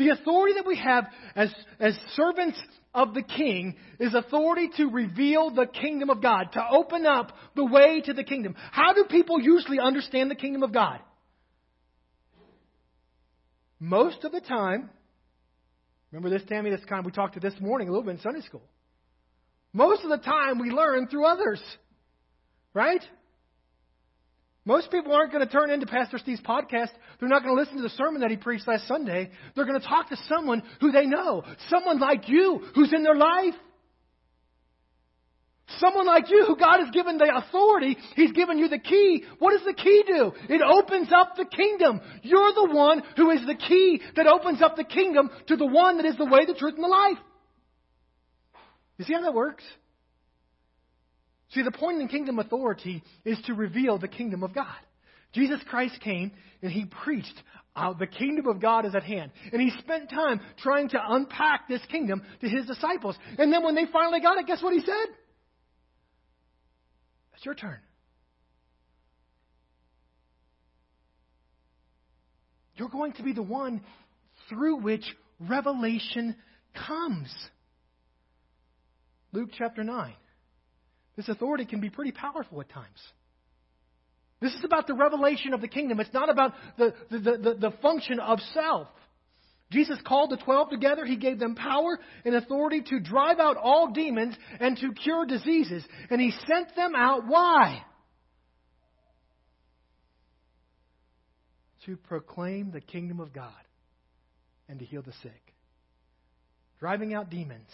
The 0.00 0.08
authority 0.08 0.54
that 0.54 0.66
we 0.66 0.78
have 0.78 1.08
as, 1.36 1.52
as 1.78 1.94
servants 2.14 2.58
of 2.94 3.12
the 3.12 3.22
king 3.22 3.76
is 3.98 4.14
authority 4.14 4.70
to 4.78 4.86
reveal 4.86 5.50
the 5.50 5.66
kingdom 5.66 6.08
of 6.08 6.22
God, 6.22 6.52
to 6.54 6.64
open 6.70 7.04
up 7.04 7.32
the 7.54 7.66
way 7.66 8.00
to 8.06 8.14
the 8.14 8.24
kingdom. 8.24 8.54
How 8.72 8.94
do 8.94 9.04
people 9.10 9.38
usually 9.42 9.78
understand 9.78 10.30
the 10.30 10.36
kingdom 10.36 10.62
of 10.62 10.72
God? 10.72 11.00
Most 13.78 14.24
of 14.24 14.32
the 14.32 14.40
time, 14.40 14.88
remember 16.10 16.30
this, 16.30 16.48
Tammy? 16.48 16.70
This 16.70 16.80
kind 16.88 17.04
we 17.04 17.12
talked 17.12 17.34
to 17.34 17.40
this 17.40 17.60
morning 17.60 17.88
a 17.88 17.90
little 17.90 18.06
bit 18.06 18.14
in 18.14 18.20
Sunday 18.22 18.40
school. 18.40 18.62
Most 19.74 20.02
of 20.02 20.08
the 20.08 20.16
time, 20.16 20.58
we 20.58 20.70
learn 20.70 21.08
through 21.08 21.26
others, 21.26 21.60
right? 22.72 23.02
Most 24.64 24.90
people 24.90 25.14
aren't 25.14 25.32
going 25.32 25.46
to 25.46 25.50
turn 25.50 25.70
into 25.70 25.86
Pastor 25.86 26.18
Steve's 26.18 26.42
podcast. 26.42 26.90
They're 27.18 27.28
not 27.28 27.42
going 27.42 27.56
to 27.56 27.60
listen 27.60 27.76
to 27.76 27.82
the 27.82 27.88
sermon 27.90 28.20
that 28.20 28.30
he 28.30 28.36
preached 28.36 28.68
last 28.68 28.86
Sunday. 28.86 29.30
They're 29.54 29.64
going 29.64 29.80
to 29.80 29.86
talk 29.86 30.10
to 30.10 30.16
someone 30.28 30.62
who 30.80 30.92
they 30.92 31.06
know. 31.06 31.42
Someone 31.68 31.98
like 31.98 32.28
you 32.28 32.60
who's 32.74 32.92
in 32.92 33.02
their 33.02 33.14
life. 33.14 33.54
Someone 35.78 36.06
like 36.06 36.28
you 36.28 36.44
who 36.46 36.56
God 36.56 36.80
has 36.80 36.90
given 36.90 37.16
the 37.16 37.32
authority, 37.32 37.96
He's 38.16 38.32
given 38.32 38.58
you 38.58 38.68
the 38.68 38.78
key. 38.78 39.24
What 39.38 39.52
does 39.52 39.64
the 39.64 39.72
key 39.72 40.02
do? 40.04 40.32
It 40.48 40.60
opens 40.62 41.10
up 41.12 41.36
the 41.36 41.44
kingdom. 41.44 42.00
You're 42.22 42.52
the 42.52 42.74
one 42.74 43.02
who 43.16 43.30
is 43.30 43.46
the 43.46 43.54
key 43.54 44.02
that 44.16 44.26
opens 44.26 44.60
up 44.62 44.76
the 44.76 44.84
kingdom 44.84 45.30
to 45.46 45.56
the 45.56 45.66
one 45.66 45.98
that 45.98 46.06
is 46.06 46.16
the 46.16 46.26
way, 46.26 46.44
the 46.44 46.54
truth, 46.54 46.74
and 46.74 46.82
the 46.82 46.88
life. 46.88 47.18
You 48.98 49.04
see 49.04 49.14
how 49.14 49.22
that 49.22 49.32
works? 49.32 49.62
See, 51.52 51.62
the 51.62 51.72
point 51.72 52.00
in 52.00 52.08
kingdom 52.08 52.38
authority 52.38 53.02
is 53.24 53.38
to 53.46 53.54
reveal 53.54 53.98
the 53.98 54.08
kingdom 54.08 54.42
of 54.42 54.54
God. 54.54 54.76
Jesus 55.32 55.60
Christ 55.68 56.00
came 56.00 56.32
and 56.62 56.70
he 56.70 56.84
preached 56.84 57.34
uh, 57.76 57.92
the 57.92 58.06
kingdom 58.06 58.46
of 58.48 58.60
God 58.60 58.84
is 58.84 58.94
at 58.94 59.02
hand. 59.02 59.30
And 59.52 59.60
he 59.60 59.70
spent 59.78 60.10
time 60.10 60.40
trying 60.58 60.88
to 60.90 61.00
unpack 61.02 61.68
this 61.68 61.80
kingdom 61.90 62.22
to 62.40 62.48
his 62.48 62.66
disciples. 62.66 63.16
And 63.38 63.52
then 63.52 63.62
when 63.62 63.74
they 63.74 63.86
finally 63.92 64.20
got 64.20 64.38
it, 64.38 64.46
guess 64.46 64.62
what 64.62 64.72
he 64.72 64.80
said? 64.80 65.06
It's 67.34 67.44
your 67.44 67.54
turn. 67.54 67.78
You're 72.74 72.88
going 72.88 73.12
to 73.14 73.22
be 73.22 73.32
the 73.32 73.42
one 73.42 73.82
through 74.48 74.80
which 74.80 75.04
revelation 75.38 76.36
comes. 76.86 77.32
Luke 79.32 79.50
chapter 79.56 79.84
9. 79.84 80.14
This 81.20 81.28
authority 81.28 81.66
can 81.66 81.82
be 81.82 81.90
pretty 81.90 82.12
powerful 82.12 82.62
at 82.62 82.70
times. 82.70 82.98
This 84.40 84.54
is 84.54 84.64
about 84.64 84.86
the 84.86 84.94
revelation 84.94 85.52
of 85.52 85.60
the 85.60 85.68
kingdom. 85.68 86.00
It's 86.00 86.14
not 86.14 86.30
about 86.30 86.54
the, 86.78 86.94
the, 87.10 87.18
the, 87.18 87.56
the, 87.60 87.70
function 87.82 88.18
of 88.18 88.38
self. 88.54 88.88
Jesus 89.70 89.98
called 90.06 90.30
the 90.30 90.38
twelve 90.38 90.70
together. 90.70 91.04
He 91.04 91.16
gave 91.16 91.38
them 91.38 91.56
power 91.56 91.98
and 92.24 92.34
authority 92.34 92.80
to 92.86 93.00
drive 93.00 93.38
out 93.38 93.58
all 93.58 93.92
demons 93.92 94.34
and 94.60 94.78
to 94.78 94.94
cure 94.94 95.26
diseases. 95.26 95.84
And 96.08 96.22
he 96.22 96.32
sent 96.48 96.74
them 96.74 96.94
out. 96.96 97.26
Why? 97.26 97.84
To 101.84 101.98
proclaim 101.98 102.70
the 102.70 102.80
kingdom 102.80 103.20
of 103.20 103.34
God 103.34 103.52
and 104.70 104.78
to 104.78 104.86
heal 104.86 105.02
the 105.02 105.12
sick. 105.22 105.52
Driving 106.78 107.12
out 107.12 107.28
demons, 107.28 107.68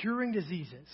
curing 0.00 0.32
diseases 0.32 0.88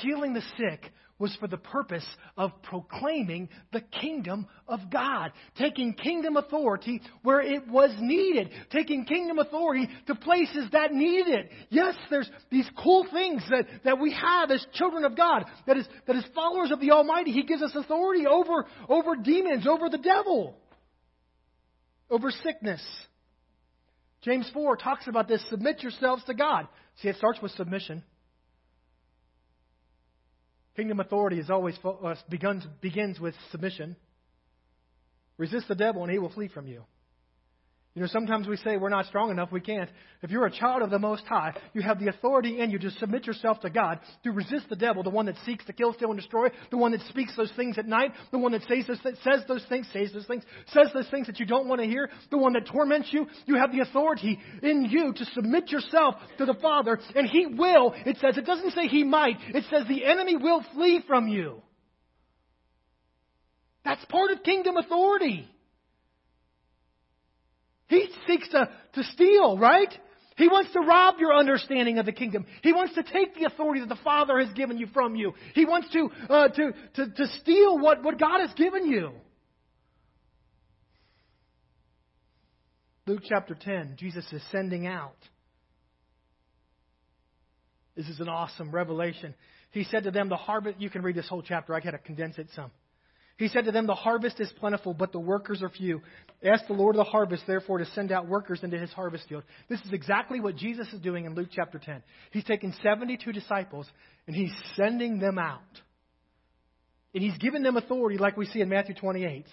healing 0.00 0.34
the 0.34 0.42
sick 0.56 0.92
was 1.22 1.34
for 1.36 1.46
the 1.46 1.56
purpose 1.56 2.04
of 2.36 2.50
proclaiming 2.64 3.48
the 3.72 3.80
kingdom 3.80 4.46
of 4.66 4.80
God, 4.90 5.30
taking 5.56 5.94
kingdom 5.94 6.36
authority 6.36 7.00
where 7.22 7.40
it 7.40 7.68
was 7.68 7.94
needed, 8.00 8.50
taking 8.70 9.04
kingdom 9.04 9.38
authority 9.38 9.88
to 10.08 10.16
places 10.16 10.66
that 10.72 10.92
needed 10.92 11.28
it. 11.28 11.50
Yes, 11.70 11.94
there's 12.10 12.28
these 12.50 12.68
cool 12.82 13.06
things 13.12 13.40
that, 13.50 13.66
that 13.84 14.00
we 14.00 14.12
have 14.12 14.50
as 14.50 14.66
children 14.74 15.04
of 15.04 15.16
God, 15.16 15.44
that 15.66 15.76
is, 15.76 15.86
that 16.08 16.16
as 16.16 16.24
followers 16.34 16.72
of 16.72 16.80
the 16.80 16.90
Almighty, 16.90 17.30
He 17.30 17.44
gives 17.44 17.62
us 17.62 17.72
authority 17.76 18.26
over, 18.26 18.66
over 18.88 19.14
demons, 19.14 19.64
over 19.66 19.88
the 19.88 19.98
devil, 19.98 20.56
over 22.10 22.32
sickness. 22.42 22.82
James 24.22 24.50
4 24.52 24.76
talks 24.76 25.06
about 25.06 25.28
this 25.28 25.44
submit 25.50 25.82
yourselves 25.82 26.24
to 26.24 26.34
God. 26.34 26.66
See, 27.00 27.08
it 27.08 27.16
starts 27.16 27.40
with 27.40 27.52
submission. 27.52 28.02
Kingdom 30.76 31.00
authority 31.00 31.38
is 31.38 31.50
always 31.50 31.76
uh, 31.84 32.14
begins, 32.30 32.64
begins 32.80 33.20
with 33.20 33.34
submission. 33.50 33.96
Resist 35.36 35.68
the 35.68 35.74
devil 35.74 36.02
and 36.02 36.10
he 36.10 36.18
will 36.18 36.32
flee 36.32 36.48
from 36.48 36.66
you. 36.66 36.84
You 37.94 38.00
know, 38.00 38.08
sometimes 38.08 38.48
we 38.48 38.56
say 38.56 38.78
we're 38.78 38.88
not 38.88 39.04
strong 39.04 39.30
enough, 39.30 39.52
we 39.52 39.60
can't. 39.60 39.90
If 40.22 40.30
you're 40.30 40.46
a 40.46 40.50
child 40.50 40.80
of 40.80 40.88
the 40.88 40.98
Most 40.98 41.24
High, 41.26 41.54
you 41.74 41.82
have 41.82 41.98
the 41.98 42.08
authority 42.08 42.58
in 42.58 42.70
you 42.70 42.78
to 42.78 42.90
submit 42.92 43.26
yourself 43.26 43.60
to 43.60 43.70
God, 43.70 44.00
to 44.24 44.30
resist 44.32 44.70
the 44.70 44.76
devil, 44.76 45.02
the 45.02 45.10
one 45.10 45.26
that 45.26 45.36
seeks 45.44 45.66
to 45.66 45.74
kill, 45.74 45.92
steal, 45.92 46.10
and 46.10 46.18
destroy, 46.18 46.48
the 46.70 46.78
one 46.78 46.92
that 46.92 47.02
speaks 47.10 47.36
those 47.36 47.52
things 47.54 47.76
at 47.76 47.86
night, 47.86 48.12
the 48.30 48.38
one 48.38 48.52
that 48.52 48.62
says 48.62 48.86
those, 48.86 48.98
says 49.22 49.42
those 49.46 49.64
things, 49.68 49.86
says 49.92 50.10
those 50.14 50.24
things, 50.24 50.42
says 50.68 50.86
those 50.94 51.08
things 51.10 51.26
that 51.26 51.38
you 51.38 51.44
don't 51.44 51.68
want 51.68 51.82
to 51.82 51.86
hear, 51.86 52.08
the 52.30 52.38
one 52.38 52.54
that 52.54 52.64
torments 52.66 53.12
you. 53.12 53.26
You 53.44 53.56
have 53.56 53.72
the 53.72 53.80
authority 53.80 54.38
in 54.62 54.86
you 54.86 55.12
to 55.12 55.24
submit 55.26 55.70
yourself 55.70 56.14
to 56.38 56.46
the 56.46 56.56
Father, 56.62 56.98
and 57.14 57.28
He 57.28 57.44
will, 57.44 57.92
it 58.06 58.16
says, 58.22 58.38
it 58.38 58.46
doesn't 58.46 58.70
say 58.70 58.86
He 58.86 59.04
might, 59.04 59.36
it 59.48 59.64
says 59.68 59.86
the 59.86 60.06
enemy 60.06 60.36
will 60.36 60.64
flee 60.72 61.02
from 61.06 61.28
you. 61.28 61.60
That's 63.84 64.04
part 64.06 64.30
of 64.30 64.42
kingdom 64.44 64.78
authority. 64.78 65.51
He 67.92 68.08
seeks 68.26 68.48
to, 68.48 68.70
to 68.94 69.04
steal, 69.12 69.58
right? 69.58 69.92
He 70.38 70.48
wants 70.48 70.72
to 70.72 70.80
rob 70.80 71.16
your 71.18 71.34
understanding 71.34 71.98
of 71.98 72.06
the 72.06 72.12
kingdom. 72.12 72.46
He 72.62 72.72
wants 72.72 72.94
to 72.94 73.02
take 73.02 73.34
the 73.34 73.44
authority 73.44 73.80
that 73.80 73.90
the 73.90 74.02
Father 74.02 74.40
has 74.40 74.50
given 74.54 74.78
you 74.78 74.86
from 74.94 75.14
you. 75.14 75.34
He 75.54 75.66
wants 75.66 75.90
to, 75.92 76.08
uh, 76.30 76.48
to, 76.48 76.72
to, 76.94 77.10
to 77.10 77.26
steal 77.40 77.78
what, 77.78 78.02
what 78.02 78.18
God 78.18 78.40
has 78.40 78.52
given 78.54 78.86
you. 78.86 79.12
Luke 83.06 83.22
chapter 83.28 83.54
10, 83.60 83.96
Jesus 83.98 84.24
is 84.32 84.42
sending 84.50 84.86
out. 84.86 85.16
This 87.94 88.08
is 88.08 88.20
an 88.20 88.28
awesome 88.28 88.70
revelation. 88.70 89.34
He 89.72 89.84
said 89.84 90.04
to 90.04 90.10
them, 90.10 90.30
The 90.30 90.36
harvest, 90.36 90.80
you 90.80 90.88
can 90.88 91.02
read 91.02 91.16
this 91.16 91.28
whole 91.28 91.42
chapter, 91.42 91.74
I 91.74 91.80
got 91.80 91.90
to 91.90 91.98
condense 91.98 92.38
it 92.38 92.46
some. 92.56 92.70
He 93.42 93.48
said 93.48 93.64
to 93.64 93.72
them, 93.72 93.88
The 93.88 93.94
harvest 93.94 94.38
is 94.38 94.52
plentiful, 94.60 94.94
but 94.94 95.10
the 95.10 95.18
workers 95.18 95.64
are 95.64 95.68
few. 95.68 96.00
Ask 96.44 96.68
the 96.68 96.74
Lord 96.74 96.94
of 96.94 97.04
the 97.04 97.10
harvest, 97.10 97.42
therefore, 97.44 97.78
to 97.78 97.86
send 97.86 98.12
out 98.12 98.28
workers 98.28 98.60
into 98.62 98.78
his 98.78 98.92
harvest 98.92 99.28
field. 99.28 99.42
This 99.68 99.80
is 99.80 99.92
exactly 99.92 100.38
what 100.38 100.54
Jesus 100.54 100.86
is 100.92 101.00
doing 101.00 101.24
in 101.24 101.34
Luke 101.34 101.48
chapter 101.50 101.80
10. 101.80 102.04
He's 102.30 102.44
taking 102.44 102.72
72 102.84 103.32
disciples 103.32 103.88
and 104.28 104.36
he's 104.36 104.52
sending 104.76 105.18
them 105.18 105.40
out. 105.40 105.60
And 107.14 107.24
he's 107.24 107.36
given 107.38 107.64
them 107.64 107.76
authority, 107.76 108.16
like 108.16 108.36
we 108.36 108.46
see 108.46 108.60
in 108.60 108.68
Matthew 108.68 108.94
28. 108.94 109.44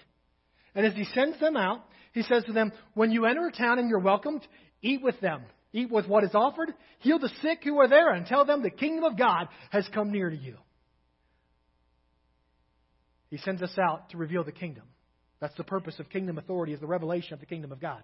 And 0.76 0.86
as 0.86 0.94
he 0.94 1.04
sends 1.12 1.40
them 1.40 1.56
out, 1.56 1.80
he 2.12 2.22
says 2.22 2.44
to 2.44 2.52
them, 2.52 2.70
When 2.94 3.10
you 3.10 3.26
enter 3.26 3.48
a 3.48 3.52
town 3.52 3.80
and 3.80 3.90
you're 3.90 3.98
welcomed, 3.98 4.46
eat 4.82 5.02
with 5.02 5.18
them. 5.20 5.42
Eat 5.72 5.90
with 5.90 6.06
what 6.06 6.22
is 6.22 6.34
offered, 6.34 6.72
heal 7.00 7.18
the 7.18 7.30
sick 7.42 7.64
who 7.64 7.80
are 7.80 7.88
there, 7.88 8.12
and 8.12 8.24
tell 8.24 8.44
them 8.44 8.62
the 8.62 8.70
kingdom 8.70 9.02
of 9.02 9.18
God 9.18 9.48
has 9.70 9.88
come 9.92 10.12
near 10.12 10.30
to 10.30 10.36
you. 10.36 10.56
He 13.30 13.38
sends 13.38 13.62
us 13.62 13.76
out 13.78 14.10
to 14.10 14.16
reveal 14.16 14.44
the 14.44 14.52
kingdom. 14.52 14.84
That's 15.40 15.56
the 15.56 15.64
purpose 15.64 15.98
of 15.98 16.10
kingdom 16.10 16.36
authority 16.36 16.72
is 16.72 16.80
the 16.80 16.86
revelation 16.86 17.32
of 17.32 17.40
the 17.40 17.46
kingdom 17.46 17.72
of 17.72 17.80
God. 17.80 18.02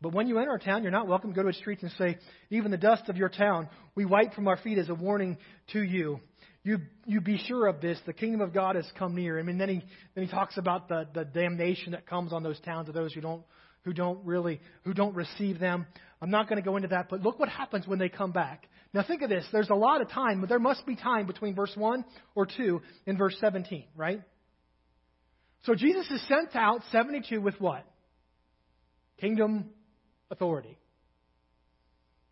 But 0.00 0.12
when 0.12 0.28
you 0.28 0.38
enter 0.38 0.54
a 0.54 0.60
town, 0.60 0.82
you're 0.82 0.92
not 0.92 1.08
welcome 1.08 1.30
to 1.30 1.36
go 1.36 1.42
to 1.42 1.48
its 1.48 1.58
streets 1.58 1.82
and 1.82 1.92
say, 1.98 2.18
Even 2.50 2.70
the 2.70 2.76
dust 2.76 3.08
of 3.08 3.16
your 3.16 3.28
town 3.28 3.68
we 3.94 4.04
wipe 4.04 4.34
from 4.34 4.46
our 4.46 4.56
feet 4.56 4.78
as 4.78 4.88
a 4.88 4.94
warning 4.94 5.38
to 5.72 5.82
you. 5.82 6.20
You, 6.62 6.78
you 7.04 7.20
be 7.20 7.38
sure 7.38 7.66
of 7.66 7.80
this. 7.80 7.98
The 8.06 8.12
kingdom 8.12 8.40
of 8.40 8.52
God 8.52 8.76
has 8.76 8.86
come 8.96 9.14
near. 9.14 9.38
I 9.38 9.42
mean, 9.42 9.58
then 9.58 9.68
he, 9.68 9.82
then 10.14 10.24
he 10.24 10.30
talks 10.30 10.56
about 10.56 10.88
the, 10.88 11.08
the 11.14 11.24
damnation 11.24 11.92
that 11.92 12.06
comes 12.06 12.32
on 12.32 12.42
those 12.42 12.60
towns 12.60 12.88
of 12.88 12.94
those 12.94 13.12
who 13.12 13.20
don't, 13.20 13.42
who 13.82 13.92
don't 13.92 14.24
really, 14.24 14.60
who 14.84 14.92
don't 14.92 15.14
receive 15.14 15.58
them. 15.58 15.86
I'm 16.20 16.30
not 16.30 16.48
going 16.48 16.62
to 16.62 16.64
go 16.64 16.76
into 16.76 16.88
that, 16.88 17.08
but 17.08 17.22
look 17.22 17.38
what 17.38 17.48
happens 17.48 17.86
when 17.86 17.98
they 17.98 18.08
come 18.08 18.32
back. 18.32 18.68
Now 18.94 19.02
think 19.06 19.22
of 19.22 19.28
this. 19.28 19.44
There's 19.52 19.70
a 19.70 19.74
lot 19.74 20.00
of 20.00 20.08
time, 20.10 20.40
but 20.40 20.48
there 20.48 20.58
must 20.58 20.86
be 20.86 20.96
time 20.96 21.26
between 21.26 21.54
verse 21.54 21.72
1 21.74 22.04
or 22.34 22.46
2 22.46 22.80
and 23.06 23.18
verse 23.18 23.36
17, 23.40 23.84
right? 23.94 24.22
So 25.64 25.74
Jesus 25.74 26.10
is 26.10 26.26
sent 26.28 26.54
out 26.54 26.80
72 26.90 27.40
with 27.40 27.60
what? 27.60 27.84
Kingdom 29.20 29.70
authority. 30.30 30.78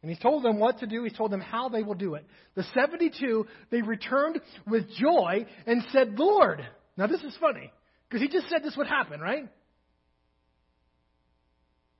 And 0.02 0.10
he's 0.10 0.20
told 0.20 0.44
them 0.44 0.58
what 0.58 0.78
to 0.78 0.86
do. 0.86 1.02
He's 1.02 1.16
told 1.16 1.32
them 1.32 1.40
how 1.40 1.68
they 1.68 1.82
will 1.82 1.94
do 1.94 2.14
it. 2.14 2.24
The 2.54 2.62
72, 2.74 3.46
they 3.70 3.82
returned 3.82 4.40
with 4.66 4.88
joy 4.94 5.46
and 5.66 5.82
said, 5.92 6.18
Lord. 6.18 6.64
Now 6.96 7.06
this 7.06 7.22
is 7.22 7.36
funny, 7.40 7.72
because 8.08 8.22
he 8.22 8.28
just 8.28 8.48
said 8.48 8.62
this 8.62 8.76
would 8.76 8.86
happen, 8.86 9.20
right? 9.20 9.48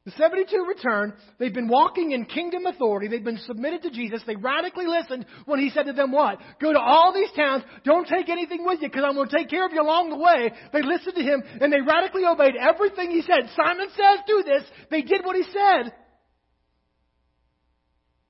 The 0.07 0.13
72 0.13 0.65
returned. 0.69 1.15
They've 1.39 1.53
been 1.53 1.67
walking 1.67 2.13
in 2.13 2.27
kingdom 2.27 2.65
authority. 2.65 3.09
They've 3.09 3.25
been 3.25 3.41
submitted 3.45 3.83
to 3.83 3.91
Jesus. 3.91 4.23
They 4.25 4.37
radically 4.37 4.87
listened 4.87 5.27
when 5.47 5.59
he 5.59 5.69
said 5.71 5.87
to 5.87 5.93
them 5.93 6.13
what? 6.13 6.39
Go 6.63 6.73
to 6.73 6.79
all 6.79 7.13
these 7.13 7.33
towns. 7.35 7.65
Don't 7.85 8.07
take 8.07 8.29
anything 8.29 8.65
with 8.65 8.81
you 8.81 8.89
because 8.89 9.03
I'm 9.05 9.17
going 9.17 9.29
to 9.29 9.37
take 9.37 9.51
care 9.51 9.67
of 9.67 9.73
you 9.73 9.83
along 9.83 10.11
the 10.11 10.17
way. 10.17 10.53
They 10.73 10.83
listened 10.83 11.17
to 11.17 11.23
him 11.23 11.43
and 11.61 11.73
they 11.73 11.81
radically 11.81 12.25
obeyed 12.25 12.55
everything 12.55 13.11
he 13.11 13.23
said. 13.23 13.51
Simon 13.57 13.89
says 13.97 14.21
do 14.29 14.45
this. 14.47 14.63
They 14.93 15.03
did 15.03 15.25
what 15.25 15.35
he 15.35 15.43
said. 15.43 15.93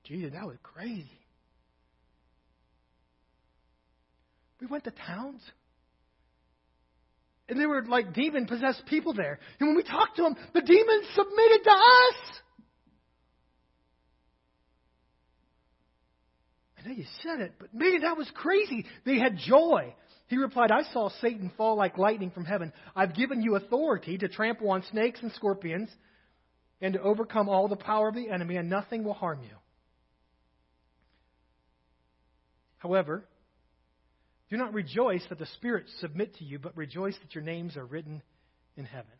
Jesus, 0.05 0.33
that 0.33 0.47
was 0.47 0.57
crazy. 0.63 1.27
We 4.59 4.65
went 4.65 4.85
to 4.85 4.91
towns. 5.05 5.43
And 7.49 7.59
there 7.59 7.69
were 7.69 7.83
like 7.85 8.13
demon 8.13 8.45
possessed 8.45 8.85
people 8.87 9.13
there. 9.13 9.39
And 9.59 9.69
when 9.69 9.77
we 9.77 9.83
talked 9.83 10.17
to 10.17 10.23
them, 10.23 10.35
the 10.53 10.61
demons 10.61 11.07
submitted 11.15 11.63
to 11.63 11.71
us. 11.71 12.41
I 16.77 16.87
know 16.87 16.95
you 16.95 17.05
said 17.23 17.39
it, 17.39 17.53
but 17.59 17.73
man, 17.73 18.01
that 18.01 18.17
was 18.17 18.29
crazy. 18.33 18.85
They 19.05 19.17
had 19.17 19.37
joy. 19.37 19.93
He 20.27 20.37
replied, 20.37 20.71
I 20.71 20.83
saw 20.91 21.09
Satan 21.21 21.51
fall 21.55 21.77
like 21.77 21.97
lightning 21.97 22.31
from 22.31 22.43
heaven. 22.43 22.73
I've 22.95 23.15
given 23.15 23.41
you 23.41 23.55
authority 23.55 24.17
to 24.17 24.27
trample 24.27 24.69
on 24.69 24.83
snakes 24.91 25.21
and 25.21 25.31
scorpions 25.31 25.89
and 26.81 26.93
to 26.93 27.01
overcome 27.01 27.47
all 27.47 27.67
the 27.69 27.77
power 27.77 28.09
of 28.09 28.15
the 28.15 28.29
enemy, 28.29 28.57
and 28.57 28.69
nothing 28.69 29.03
will 29.03 29.13
harm 29.13 29.41
you. 29.41 29.55
However, 32.77 33.25
do 34.49 34.57
not 34.57 34.73
rejoice 34.73 35.23
that 35.29 35.39
the 35.39 35.45
spirits 35.55 35.91
submit 35.99 36.35
to 36.37 36.43
you, 36.43 36.59
but 36.59 36.75
rejoice 36.77 37.15
that 37.21 37.35
your 37.35 37.43
names 37.43 37.75
are 37.75 37.85
written 37.85 38.21
in 38.75 38.85
heaven. 38.85 39.11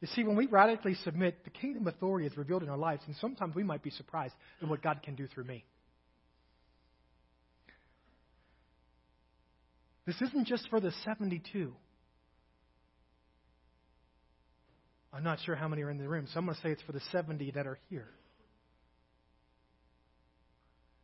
You 0.00 0.08
see, 0.08 0.24
when 0.24 0.36
we 0.36 0.46
radically 0.46 0.94
submit, 0.94 1.44
the 1.44 1.50
kingdom 1.50 1.86
authority 1.86 2.26
is 2.26 2.36
revealed 2.36 2.62
in 2.62 2.68
our 2.68 2.76
lives, 2.76 3.02
and 3.06 3.16
sometimes 3.16 3.54
we 3.54 3.62
might 3.62 3.82
be 3.82 3.90
surprised 3.90 4.34
at 4.60 4.68
what 4.68 4.82
God 4.82 5.02
can 5.02 5.14
do 5.14 5.26
through 5.26 5.44
me. 5.44 5.64
This 10.06 10.20
isn't 10.20 10.46
just 10.46 10.68
for 10.68 10.80
the 10.80 10.92
72. 11.04 11.72
I'm 15.12 15.24
not 15.24 15.38
sure 15.44 15.56
how 15.56 15.66
many 15.66 15.82
are 15.82 15.90
in 15.90 15.98
the 15.98 16.08
room, 16.08 16.26
so 16.32 16.38
I'm 16.38 16.44
going 16.44 16.56
to 16.56 16.62
say 16.62 16.70
it's 16.70 16.82
for 16.82 16.92
the 16.92 17.00
70 17.10 17.52
that 17.52 17.66
are 17.66 17.78
here. 17.88 18.08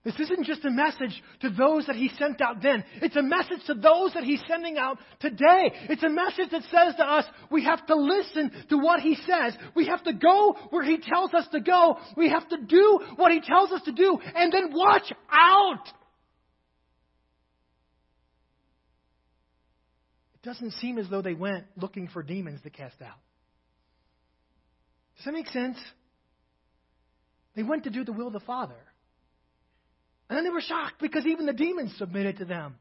This 0.04 0.18
isn't 0.18 0.46
just 0.46 0.64
a 0.64 0.70
message 0.70 1.22
to 1.42 1.50
those 1.50 1.86
that 1.86 1.94
he 1.94 2.10
sent 2.18 2.40
out 2.40 2.60
then. 2.60 2.82
It's 3.00 3.14
a 3.14 3.22
message 3.22 3.64
to 3.66 3.74
those 3.74 4.12
that 4.14 4.24
he's 4.24 4.42
sending 4.48 4.76
out 4.76 4.98
today. 5.20 5.70
It's 5.88 6.02
a 6.02 6.08
message 6.08 6.50
that 6.50 6.62
says 6.72 6.96
to 6.96 7.04
us, 7.04 7.24
we 7.52 7.64
have 7.64 7.86
to 7.86 7.94
listen 7.94 8.50
to 8.70 8.78
what 8.78 8.98
he 8.98 9.14
says. 9.14 9.56
We 9.76 9.86
have 9.86 10.02
to 10.02 10.12
go 10.12 10.56
where 10.70 10.82
he 10.82 10.98
tells 10.98 11.32
us 11.34 11.46
to 11.52 11.60
go. 11.60 11.98
We 12.16 12.30
have 12.30 12.48
to 12.48 12.56
do 12.56 13.00
what 13.14 13.30
he 13.30 13.40
tells 13.40 13.70
us 13.70 13.82
to 13.84 13.92
do. 13.92 14.18
And 14.34 14.52
then 14.52 14.72
watch 14.72 15.12
out. 15.30 15.86
It 20.34 20.42
doesn't 20.42 20.72
seem 20.72 20.98
as 20.98 21.08
though 21.08 21.22
they 21.22 21.34
went 21.34 21.66
looking 21.76 22.08
for 22.08 22.24
demons 22.24 22.60
to 22.62 22.70
cast 22.70 23.00
out. 23.00 23.20
Does 25.16 25.26
that 25.26 25.32
make 25.32 25.46
sense? 25.46 25.78
They 27.54 27.62
went 27.62 27.84
to 27.84 27.90
do 27.90 28.04
the 28.04 28.12
will 28.12 28.26
of 28.26 28.32
the 28.32 28.40
Father. 28.40 28.74
And 30.32 30.38
then 30.38 30.44
they 30.44 30.50
were 30.50 30.62
shocked 30.62 30.94
because 30.98 31.26
even 31.26 31.44
the 31.44 31.52
demons 31.52 31.92
submitted 31.98 32.38
to 32.38 32.46
them. 32.46 32.76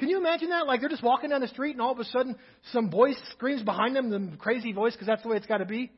Can 0.00 0.08
you 0.08 0.18
imagine 0.18 0.48
that? 0.48 0.66
Like 0.66 0.80
they're 0.80 0.88
just 0.88 1.04
walking 1.04 1.30
down 1.30 1.40
the 1.40 1.46
street 1.46 1.70
and 1.70 1.80
all 1.80 1.92
of 1.92 2.00
a 2.00 2.04
sudden 2.04 2.34
some 2.72 2.90
voice 2.90 3.14
screams 3.30 3.62
behind 3.62 3.94
them, 3.94 4.10
the 4.10 4.36
crazy 4.38 4.72
voice, 4.72 4.94
because 4.94 5.06
that's 5.06 5.22
the 5.22 5.28
way 5.28 5.36
it's 5.36 5.46
got 5.46 5.58
to 5.58 5.66
be. 5.66 5.92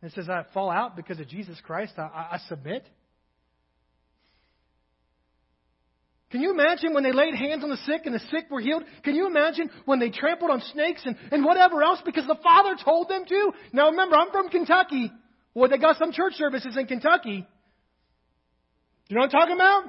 And 0.00 0.10
it 0.10 0.12
says, 0.16 0.28
I 0.28 0.44
fall 0.52 0.72
out 0.72 0.96
because 0.96 1.20
of 1.20 1.28
Jesus 1.28 1.56
Christ. 1.62 1.92
I, 1.98 2.02
I, 2.02 2.28
I 2.32 2.38
submit. 2.48 2.84
Can 6.32 6.40
you 6.40 6.50
imagine 6.50 6.94
when 6.94 7.04
they 7.04 7.12
laid 7.12 7.36
hands 7.36 7.62
on 7.62 7.70
the 7.70 7.76
sick 7.86 8.00
and 8.04 8.12
the 8.12 8.22
sick 8.32 8.46
were 8.50 8.60
healed? 8.60 8.82
Can 9.04 9.14
you 9.14 9.28
imagine 9.28 9.70
when 9.84 10.00
they 10.00 10.10
trampled 10.10 10.50
on 10.50 10.62
snakes 10.72 11.02
and, 11.04 11.14
and 11.30 11.44
whatever 11.44 11.80
else 11.80 12.00
because 12.04 12.26
the 12.26 12.38
Father 12.42 12.74
told 12.84 13.08
them 13.08 13.24
to? 13.24 13.52
Now 13.72 13.90
remember, 13.90 14.16
I'm 14.16 14.32
from 14.32 14.48
Kentucky. 14.48 15.12
Well, 15.54 15.70
they 15.70 15.78
got 15.78 15.96
some 15.98 16.10
church 16.10 16.32
services 16.32 16.76
in 16.76 16.86
Kentucky. 16.86 17.46
You 19.12 19.18
know 19.18 19.24
what 19.24 19.34
I'm 19.34 19.40
talking 19.40 19.56
about? 19.56 19.84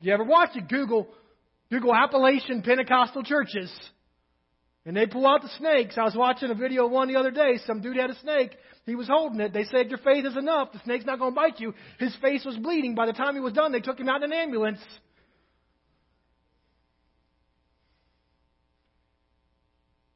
You 0.00 0.14
ever 0.14 0.22
watch 0.22 0.50
it? 0.54 0.68
Google, 0.68 1.08
Google 1.72 1.92
Appalachian 1.92 2.62
Pentecostal 2.62 3.24
churches. 3.24 3.68
And 4.86 4.96
they 4.96 5.08
pull 5.08 5.26
out 5.26 5.42
the 5.42 5.50
snakes. 5.58 5.98
I 5.98 6.04
was 6.04 6.14
watching 6.14 6.52
a 6.52 6.54
video 6.54 6.86
one 6.86 7.08
the 7.08 7.18
other 7.18 7.32
day. 7.32 7.58
Some 7.66 7.80
dude 7.80 7.96
had 7.96 8.10
a 8.10 8.20
snake. 8.20 8.52
He 8.86 8.94
was 8.94 9.08
holding 9.08 9.40
it. 9.40 9.52
They 9.52 9.64
said, 9.64 9.90
Your 9.90 9.98
faith 9.98 10.24
is 10.24 10.36
enough. 10.36 10.70
The 10.72 10.78
snake's 10.84 11.04
not 11.04 11.18
going 11.18 11.32
to 11.32 11.34
bite 11.34 11.58
you. 11.58 11.74
His 11.98 12.14
face 12.22 12.44
was 12.44 12.56
bleeding. 12.58 12.94
By 12.94 13.06
the 13.06 13.12
time 13.12 13.34
he 13.34 13.40
was 13.40 13.54
done, 13.54 13.72
they 13.72 13.80
took 13.80 13.98
him 13.98 14.08
out 14.08 14.22
in 14.22 14.30
an 14.30 14.38
ambulance. 14.38 14.78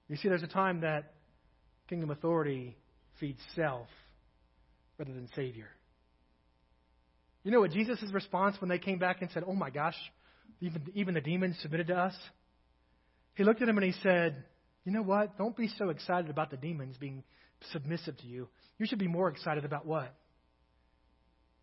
You 0.09 0.15
see, 0.15 0.29
there's 0.29 0.45
a 0.45 0.47
time 0.47 0.83
that 0.83 1.13
kingdom 1.89 2.13
authority 2.13 2.77
feeds 3.19 3.41
self 3.57 3.89
rather 4.97 5.13
than 5.13 5.29
Savior. 5.35 5.71
You 7.45 7.51
know 7.51 7.61
what 7.61 7.71
Jesus' 7.71 8.03
response 8.13 8.57
when 8.61 8.71
they 8.71 8.79
came 8.79 8.99
back 8.99 9.21
and 9.21 9.31
said, 9.31 9.45
Oh 9.47 9.55
my 9.55 9.71
gosh, 9.71 9.97
even, 10.61 10.83
even 10.95 11.15
the 11.15 11.21
demons 11.21 11.57
submitted 11.61 11.89
to 11.89 11.97
us? 11.97 12.15
He 13.35 13.45
looked 13.45 13.63
at 13.63 13.69
him 13.69 13.77
and 13.77 13.85
he 13.85 13.93
said, 14.03 14.45
You 14.85 14.93
know 14.93 15.03
what? 15.03 15.37
Don't 15.37 15.57
be 15.57 15.69
so 15.79 15.91
excited 15.91 16.31
about 16.31 16.51
the 16.51 16.57
demons 16.57 16.97
being 16.97 17.23
submissive 17.73 18.17
to 18.19 18.27
you. 18.27 18.49
You 18.79 18.87
should 18.87 18.99
be 18.99 19.09
more 19.09 19.29
excited 19.29 19.65
about 19.65 19.87
what? 19.87 20.15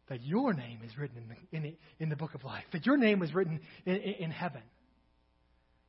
That 0.07 0.21
your 0.21 0.53
name 0.53 0.81
is 0.85 0.95
written 0.97 1.17
in 1.17 1.27
the, 1.29 1.57
in 1.57 1.63
the, 1.63 1.77
in 1.99 2.09
the 2.09 2.15
book 2.15 2.35
of 2.35 2.43
life, 2.43 2.65
that 2.73 2.85
your 2.85 2.97
name 2.97 3.23
is 3.23 3.33
written 3.33 3.59
in, 3.85 3.95
in, 3.95 4.13
in 4.19 4.31
heaven. 4.31 4.61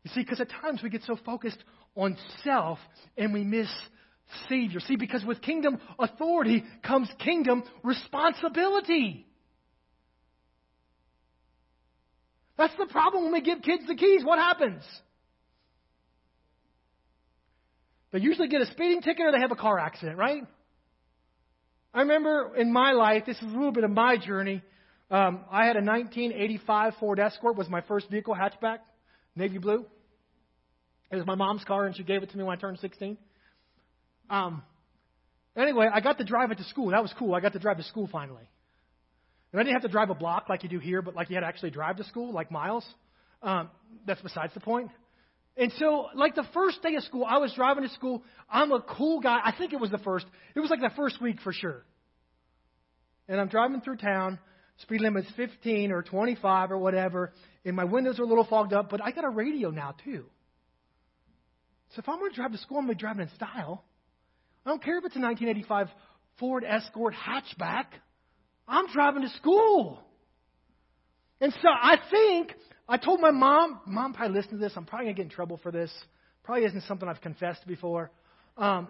You 0.04 0.10
see, 0.14 0.22
because 0.22 0.40
at 0.40 0.48
times 0.48 0.80
we 0.82 0.90
get 0.90 1.02
so 1.04 1.16
focused 1.24 1.62
on 1.94 2.16
self 2.44 2.78
and 3.16 3.32
we 3.32 3.44
miss 3.44 3.68
Savior. 4.48 4.80
See, 4.80 4.96
because 4.96 5.24
with 5.24 5.42
kingdom 5.42 5.78
authority 5.98 6.64
comes 6.82 7.10
kingdom 7.18 7.62
responsibility. 7.82 9.26
That's 12.62 12.76
the 12.78 12.86
problem 12.86 13.24
when 13.24 13.32
we 13.32 13.40
give 13.40 13.60
kids 13.60 13.82
the 13.88 13.96
keys. 13.96 14.24
What 14.24 14.38
happens? 14.38 14.84
They 18.12 18.20
usually 18.20 18.46
get 18.46 18.60
a 18.60 18.66
speeding 18.66 19.02
ticket 19.02 19.26
or 19.26 19.32
they 19.32 19.40
have 19.40 19.50
a 19.50 19.56
car 19.56 19.80
accident, 19.80 20.16
right? 20.16 20.44
I 21.92 22.02
remember 22.02 22.54
in 22.56 22.72
my 22.72 22.92
life, 22.92 23.24
this 23.26 23.36
is 23.38 23.42
a 23.42 23.46
little 23.46 23.72
bit 23.72 23.82
of 23.82 23.90
my 23.90 24.16
journey. 24.16 24.62
Um, 25.10 25.40
I 25.50 25.66
had 25.66 25.74
a 25.74 25.82
1985 25.82 26.94
Ford 27.00 27.18
Escort, 27.18 27.56
was 27.56 27.68
my 27.68 27.80
first 27.80 28.08
vehicle, 28.08 28.32
hatchback, 28.32 28.78
navy 29.34 29.58
blue. 29.58 29.84
It 31.10 31.16
was 31.16 31.26
my 31.26 31.34
mom's 31.34 31.64
car, 31.64 31.86
and 31.86 31.96
she 31.96 32.04
gave 32.04 32.22
it 32.22 32.30
to 32.30 32.38
me 32.38 32.44
when 32.44 32.56
I 32.56 32.60
turned 32.60 32.78
16. 32.78 33.18
Um, 34.30 34.62
anyway, 35.56 35.88
I 35.92 36.00
got 36.00 36.18
to 36.18 36.24
drive 36.24 36.52
it 36.52 36.58
to 36.58 36.64
school. 36.64 36.92
That 36.92 37.02
was 37.02 37.12
cool. 37.18 37.34
I 37.34 37.40
got 37.40 37.54
to 37.54 37.58
drive 37.58 37.78
to 37.78 37.82
school 37.82 38.08
finally. 38.12 38.44
And 39.52 39.60
I 39.60 39.64
didn't 39.64 39.74
have 39.74 39.82
to 39.82 39.88
drive 39.88 40.10
a 40.10 40.14
block 40.14 40.48
like 40.48 40.62
you 40.62 40.68
do 40.68 40.78
here, 40.78 41.02
but 41.02 41.14
like 41.14 41.28
you 41.28 41.36
had 41.36 41.40
to 41.40 41.46
actually 41.46 41.70
drive 41.70 41.96
to 41.96 42.04
school, 42.04 42.32
like 42.32 42.50
miles. 42.50 42.86
Um, 43.42 43.70
that's 44.06 44.22
besides 44.22 44.54
the 44.54 44.60
point. 44.60 44.90
And 45.56 45.70
so, 45.78 46.06
like 46.14 46.34
the 46.34 46.46
first 46.54 46.82
day 46.82 46.94
of 46.94 47.02
school, 47.02 47.26
I 47.28 47.36
was 47.38 47.52
driving 47.52 47.82
to 47.82 47.90
school. 47.90 48.22
I'm 48.48 48.72
a 48.72 48.80
cool 48.80 49.20
guy. 49.20 49.38
I 49.44 49.52
think 49.56 49.74
it 49.74 49.80
was 49.80 49.90
the 49.90 49.98
first. 49.98 50.24
It 50.54 50.60
was 50.60 50.70
like 50.70 50.80
the 50.80 50.92
first 50.96 51.20
week 51.20 51.40
for 51.42 51.52
sure. 51.52 51.84
And 53.28 53.40
I'm 53.40 53.48
driving 53.48 53.80
through 53.82 53.96
town. 53.96 54.38
Speed 54.78 55.02
limit's 55.02 55.28
15 55.36 55.92
or 55.92 56.02
25 56.02 56.72
or 56.72 56.78
whatever. 56.78 57.32
And 57.64 57.76
my 57.76 57.84
windows 57.84 58.18
are 58.18 58.22
a 58.22 58.26
little 58.26 58.44
fogged 58.44 58.72
up, 58.72 58.88
but 58.90 59.02
I 59.02 59.12
got 59.12 59.24
a 59.24 59.28
radio 59.28 59.70
now 59.70 59.94
too. 60.04 60.24
So 61.90 62.00
if 62.00 62.08
I'm 62.08 62.18
going 62.18 62.30
to 62.30 62.36
drive 62.36 62.52
to 62.52 62.58
school, 62.58 62.78
I'm 62.78 62.86
going 62.86 62.96
to 62.96 62.98
be 62.98 63.00
driving 63.00 63.22
in 63.22 63.34
style. 63.34 63.84
I 64.64 64.70
don't 64.70 64.82
care 64.82 64.96
if 64.98 65.04
it's 65.04 65.16
a 65.16 65.20
1985 65.20 65.88
Ford 66.38 66.64
Escort 66.66 67.14
hatchback. 67.14 67.86
I'm 68.72 68.86
driving 68.86 69.20
to 69.20 69.28
school. 69.28 70.00
And 71.42 71.52
so 71.52 71.68
I 71.68 71.98
think, 72.10 72.54
I 72.88 72.96
told 72.96 73.20
my 73.20 73.30
mom, 73.30 73.80
mom 73.86 74.14
probably 74.14 74.34
listened 74.34 74.58
to 74.58 74.64
this, 74.66 74.72
I'm 74.76 74.86
probably 74.86 75.06
going 75.06 75.16
to 75.16 75.18
get 75.18 75.24
in 75.24 75.30
trouble 75.30 75.60
for 75.62 75.70
this. 75.70 75.92
Probably 76.42 76.64
isn't 76.64 76.84
something 76.84 77.06
I've 77.06 77.20
confessed 77.20 77.66
before. 77.66 78.10
Um, 78.56 78.88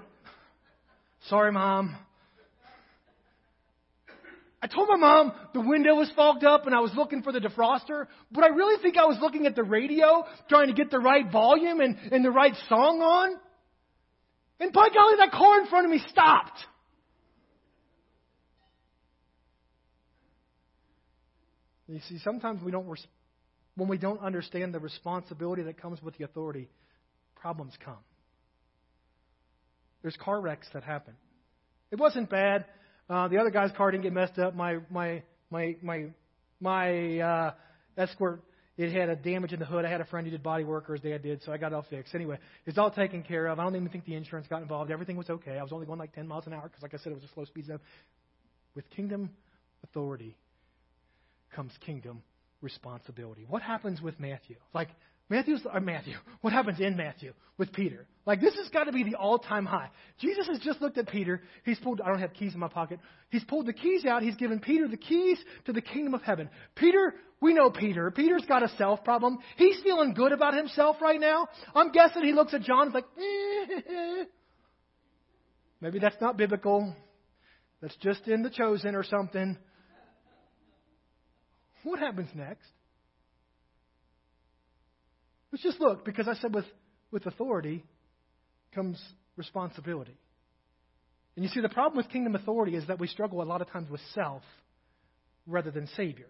sorry, 1.29 1.51
mom. 1.51 1.97
I 4.63 4.69
told 4.69 4.89
my 4.89 4.97
mom 4.97 5.33
the 5.53 5.61
window 5.61 5.97
was 5.97 6.09
fogged 6.15 6.45
up 6.45 6.67
and 6.67 6.75
I 6.77 6.79
was 6.79 6.93
looking 6.95 7.23
for 7.23 7.33
the 7.33 7.41
defroster, 7.41 8.07
but 8.31 8.45
I 8.45 8.49
really 8.49 8.81
think 8.81 8.97
I 8.97 9.07
was 9.07 9.19
looking 9.21 9.47
at 9.47 9.57
the 9.57 9.65
radio, 9.65 10.25
trying 10.49 10.69
to 10.69 10.75
get 10.75 10.93
the 10.93 11.01
right 11.01 11.31
volume 11.33 11.81
and, 11.81 11.97
and 12.13 12.25
the 12.25 12.31
right 12.31 12.55
song 12.69 13.03
on. 13.03 13.37
And 14.61 14.73
by 14.73 14.89
golly, 14.95 15.17
that 15.17 15.33
car 15.33 15.61
in 15.61 15.67
front 15.67 15.87
of 15.87 15.91
me 15.91 16.01
stopped. 16.09 16.61
You 21.93 22.01
see, 22.09 22.19
sometimes 22.25 22.63
we 22.63 22.73
don't, 22.73 22.87
when 23.77 23.89
we 23.89 23.99
don't 23.99 24.21
understand 24.21 24.73
the 24.73 24.81
responsibility 24.81 25.63
that 25.65 25.81
comes 25.81 26.03
with 26.03 26.17
the 26.17 26.25
authority, 26.25 26.69
problems 27.37 27.75
come. 27.85 27.99
There's 30.01 30.17
car 30.17 30.41
wrecks 30.41 30.67
that 30.73 30.83
happen. 30.83 31.15
It 31.91 31.99
wasn't 31.99 32.31
bad. 32.31 32.65
Uh, 33.09 33.29
the 33.29 33.39
other 33.39 33.51
guy's 33.51 33.71
car 33.73 33.91
didn't 33.91 34.05
get 34.05 34.13
messed 34.13 34.39
up. 34.39 34.55
My 34.55 34.79
my 34.91 35.23
my 35.51 35.77
my 35.83 36.07
my 36.61 37.19
uh, 37.19 37.55
escort 37.97 38.43
it 38.79 38.91
had 38.93 39.11
a 39.11 39.17
damage 39.17 39.53
in 39.53 39.61
the 39.61 39.67
hood. 39.67 39.85
I 39.85 39.91
had 39.91 40.01
a 40.01 40.07
friend 40.07 40.27
who 40.27 40.31
did 40.31 40.43
body 40.43 40.65
work, 40.65 40.89
or 40.89 40.95
his 40.95 41.03
dad 41.03 41.23
did, 41.23 41.43
so 41.43 41.53
I 41.53 41.59
got 41.59 41.73
it 41.73 41.75
all 41.75 41.85
fixed. 41.89 42.15
Anyway, 42.15 42.39
it's 42.65 42.79
all 42.79 42.91
taken 42.91 43.23
care 43.23 43.47
of. 43.47 43.59
I 43.59 43.65
don't 43.65 43.77
even 43.77 43.91
think 43.91 44.07
the 44.07 44.15
insurance 44.15 44.49
got 44.49 44.63
involved. 44.63 44.91
Everything 44.91 45.17
was 45.17 45.29
okay. 45.29 45.59
I 45.59 45.63
was 45.63 45.73
only 45.73 45.85
going 45.85 45.99
like 45.99 46.15
10 46.15 46.27
miles 46.27 46.47
an 46.47 46.55
hour 46.55 46.63
because, 46.63 46.83
like 46.83 46.95
I 46.95 46.97
said, 46.97 47.13
it 47.13 47.17
was 47.17 47.25
a 47.25 47.33
slow 47.35 47.45
speed 47.45 47.67
zone. 47.67 47.81
With 48.75 48.89
kingdom 48.91 49.31
authority 49.85 50.37
comes 51.53 51.73
kingdom 51.85 52.23
responsibility. 52.61 53.45
What 53.49 53.63
happens 53.63 54.01
with 54.01 54.19
Matthew? 54.19 54.57
Like, 54.75 54.89
Matthew's, 55.29 55.63
or 55.73 55.81
Matthew, 55.81 56.15
what 56.41 56.53
happens 56.53 56.81
in 56.81 56.97
Matthew 56.97 57.33
with 57.59 57.73
Peter? 57.73 58.07
Like, 58.25 58.41
this 58.41 58.55
has 58.57 58.69
got 58.69 58.85
to 58.85 58.93
be 58.93 59.03
the 59.03 59.17
all 59.17 59.39
time 59.39 59.67
high. 59.67 59.91
Jesus 60.21 60.47
has 60.47 60.59
just 60.61 60.81
looked 60.81 60.99
at 60.99 61.09
Peter. 61.09 61.43
He's 61.65 61.79
pulled, 61.79 62.01
I 62.01 62.09
don't 62.09 62.21
have 62.21 62.35
keys 62.35 62.55
in 62.55 62.61
my 62.61 62.69
pocket. 62.69 63.01
He's 63.31 63.45
pulled 63.45 63.67
the 63.67 63.73
keys 63.73 64.05
out. 64.05 64.23
He's 64.23 64.37
given 64.37 64.61
Peter 64.61 64.87
the 64.87 64.97
keys 64.97 65.39
to 65.65 65.73
the 65.73 65.81
kingdom 65.81 66.15
of 66.15 66.23
heaven. 66.23 66.49
Peter, 66.77 67.15
we 67.41 67.55
know 67.55 67.71
Peter. 67.71 68.11
Peter's 68.11 68.45
got 68.47 68.63
a 68.63 68.69
self 68.77 69.03
problem. 69.03 69.39
He's 69.57 69.81
feeling 69.83 70.15
good 70.15 70.33
about 70.33 70.55
himself 70.55 70.97
right 71.03 71.21
now. 71.21 71.49
I'm 71.75 71.91
guessing 71.91 72.23
he 72.23 72.33
looks 72.33 72.55
at 72.55 72.63
John 72.63 72.87
and 72.87 72.91
is 72.91 72.95
like, 72.95 73.05
eh. 73.19 74.25
maybe 75.81 75.99
that's 75.99 76.21
not 76.21 76.37
biblical. 76.37 76.95
That's 77.81 77.97
just 77.97 78.29
in 78.29 78.43
the 78.43 78.51
chosen 78.51 78.95
or 78.95 79.03
something. 79.03 79.59
What 81.85 81.99
happens 81.99 82.29
next? 82.35 82.69
Let's 85.51 85.63
just 85.63 85.81
look, 85.81 86.05
because 86.05 86.29
I 86.29 86.35
said 86.35 86.55
with, 86.55 86.65
with 87.11 87.27
authority 87.27 87.85
comes 88.75 89.01
responsibility. 89.37 90.17
And 91.37 91.45
you 91.45 91.51
see, 91.51 91.61
the 91.61 91.69
problem 91.69 91.97
with 91.97 92.11
kingdom 92.11 92.35
authority 92.35 92.75
is 92.77 92.87
that 92.87 92.99
we 92.99 93.07
struggle 93.07 93.43
a 93.43 93.45
lot 93.45 93.61
of 93.61 93.71
times 93.71 93.91
with 93.91 94.01
self 94.15 94.43
rather 95.47 95.71
than 95.71 95.87
Savior. 95.97 96.29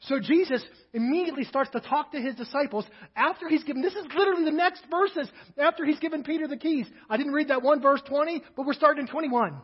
So 0.00 0.20
Jesus 0.20 0.62
immediately 0.92 1.44
starts 1.44 1.70
to 1.70 1.80
talk 1.80 2.12
to 2.12 2.20
his 2.20 2.34
disciples 2.34 2.84
after 3.16 3.48
he's 3.48 3.64
given, 3.64 3.82
this 3.82 3.94
is 3.94 4.04
literally 4.14 4.44
the 4.44 4.50
next 4.50 4.84
verses 4.90 5.30
after 5.58 5.84
he's 5.84 5.98
given 5.98 6.24
Peter 6.24 6.46
the 6.46 6.56
keys. 6.56 6.86
I 7.08 7.16
didn't 7.16 7.32
read 7.32 7.48
that 7.48 7.62
one 7.62 7.80
verse 7.80 8.02
20, 8.06 8.42
but 8.56 8.66
we're 8.66 8.74
starting 8.74 9.06
in 9.06 9.10
21. 9.10 9.56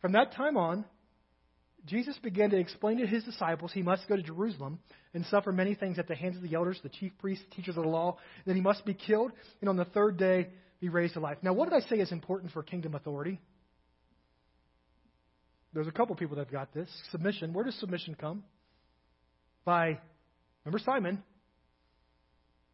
From 0.00 0.12
that 0.12 0.32
time 0.34 0.56
on, 0.56 0.84
Jesus 1.86 2.18
began 2.22 2.50
to 2.50 2.58
explain 2.58 2.98
to 2.98 3.06
his 3.06 3.24
disciples 3.24 3.72
he 3.72 3.82
must 3.82 4.08
go 4.08 4.16
to 4.16 4.22
Jerusalem 4.22 4.78
and 5.12 5.24
suffer 5.26 5.52
many 5.52 5.74
things 5.74 5.98
at 5.98 6.08
the 6.08 6.14
hands 6.14 6.36
of 6.36 6.42
the 6.42 6.54
elders, 6.54 6.80
the 6.82 6.88
chief 6.88 7.12
priests, 7.18 7.44
teachers 7.54 7.76
of 7.76 7.82
the 7.82 7.88
law, 7.88 8.16
that 8.46 8.54
he 8.54 8.62
must 8.62 8.86
be 8.86 8.94
killed, 8.94 9.32
and 9.60 9.68
on 9.68 9.76
the 9.76 9.84
third 9.84 10.16
day 10.16 10.48
be 10.80 10.88
raised 10.88 11.14
to 11.14 11.20
life. 11.20 11.38
Now, 11.42 11.52
what 11.52 11.68
did 11.68 11.76
I 11.76 11.86
say 11.86 11.96
is 11.96 12.10
important 12.10 12.52
for 12.52 12.62
kingdom 12.62 12.94
authority? 12.94 13.40
There's 15.74 15.88
a 15.88 15.92
couple 15.92 16.14
people 16.16 16.36
that 16.36 16.44
have 16.44 16.52
got 16.52 16.72
this. 16.72 16.88
Submission. 17.10 17.52
Where 17.52 17.64
does 17.64 17.78
submission 17.78 18.14
come? 18.14 18.44
By, 19.64 19.98
remember 20.64 20.78
Simon, 20.84 21.22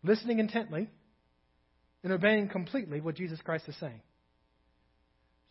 listening 0.03 0.39
intently 0.39 0.89
and 2.05 2.13
obeying 2.13 2.49
completely 2.49 3.01
what 3.01 3.17
Jesus 3.17 3.41
Christ 3.43 3.69
is 3.69 3.77
saying. 3.81 4.01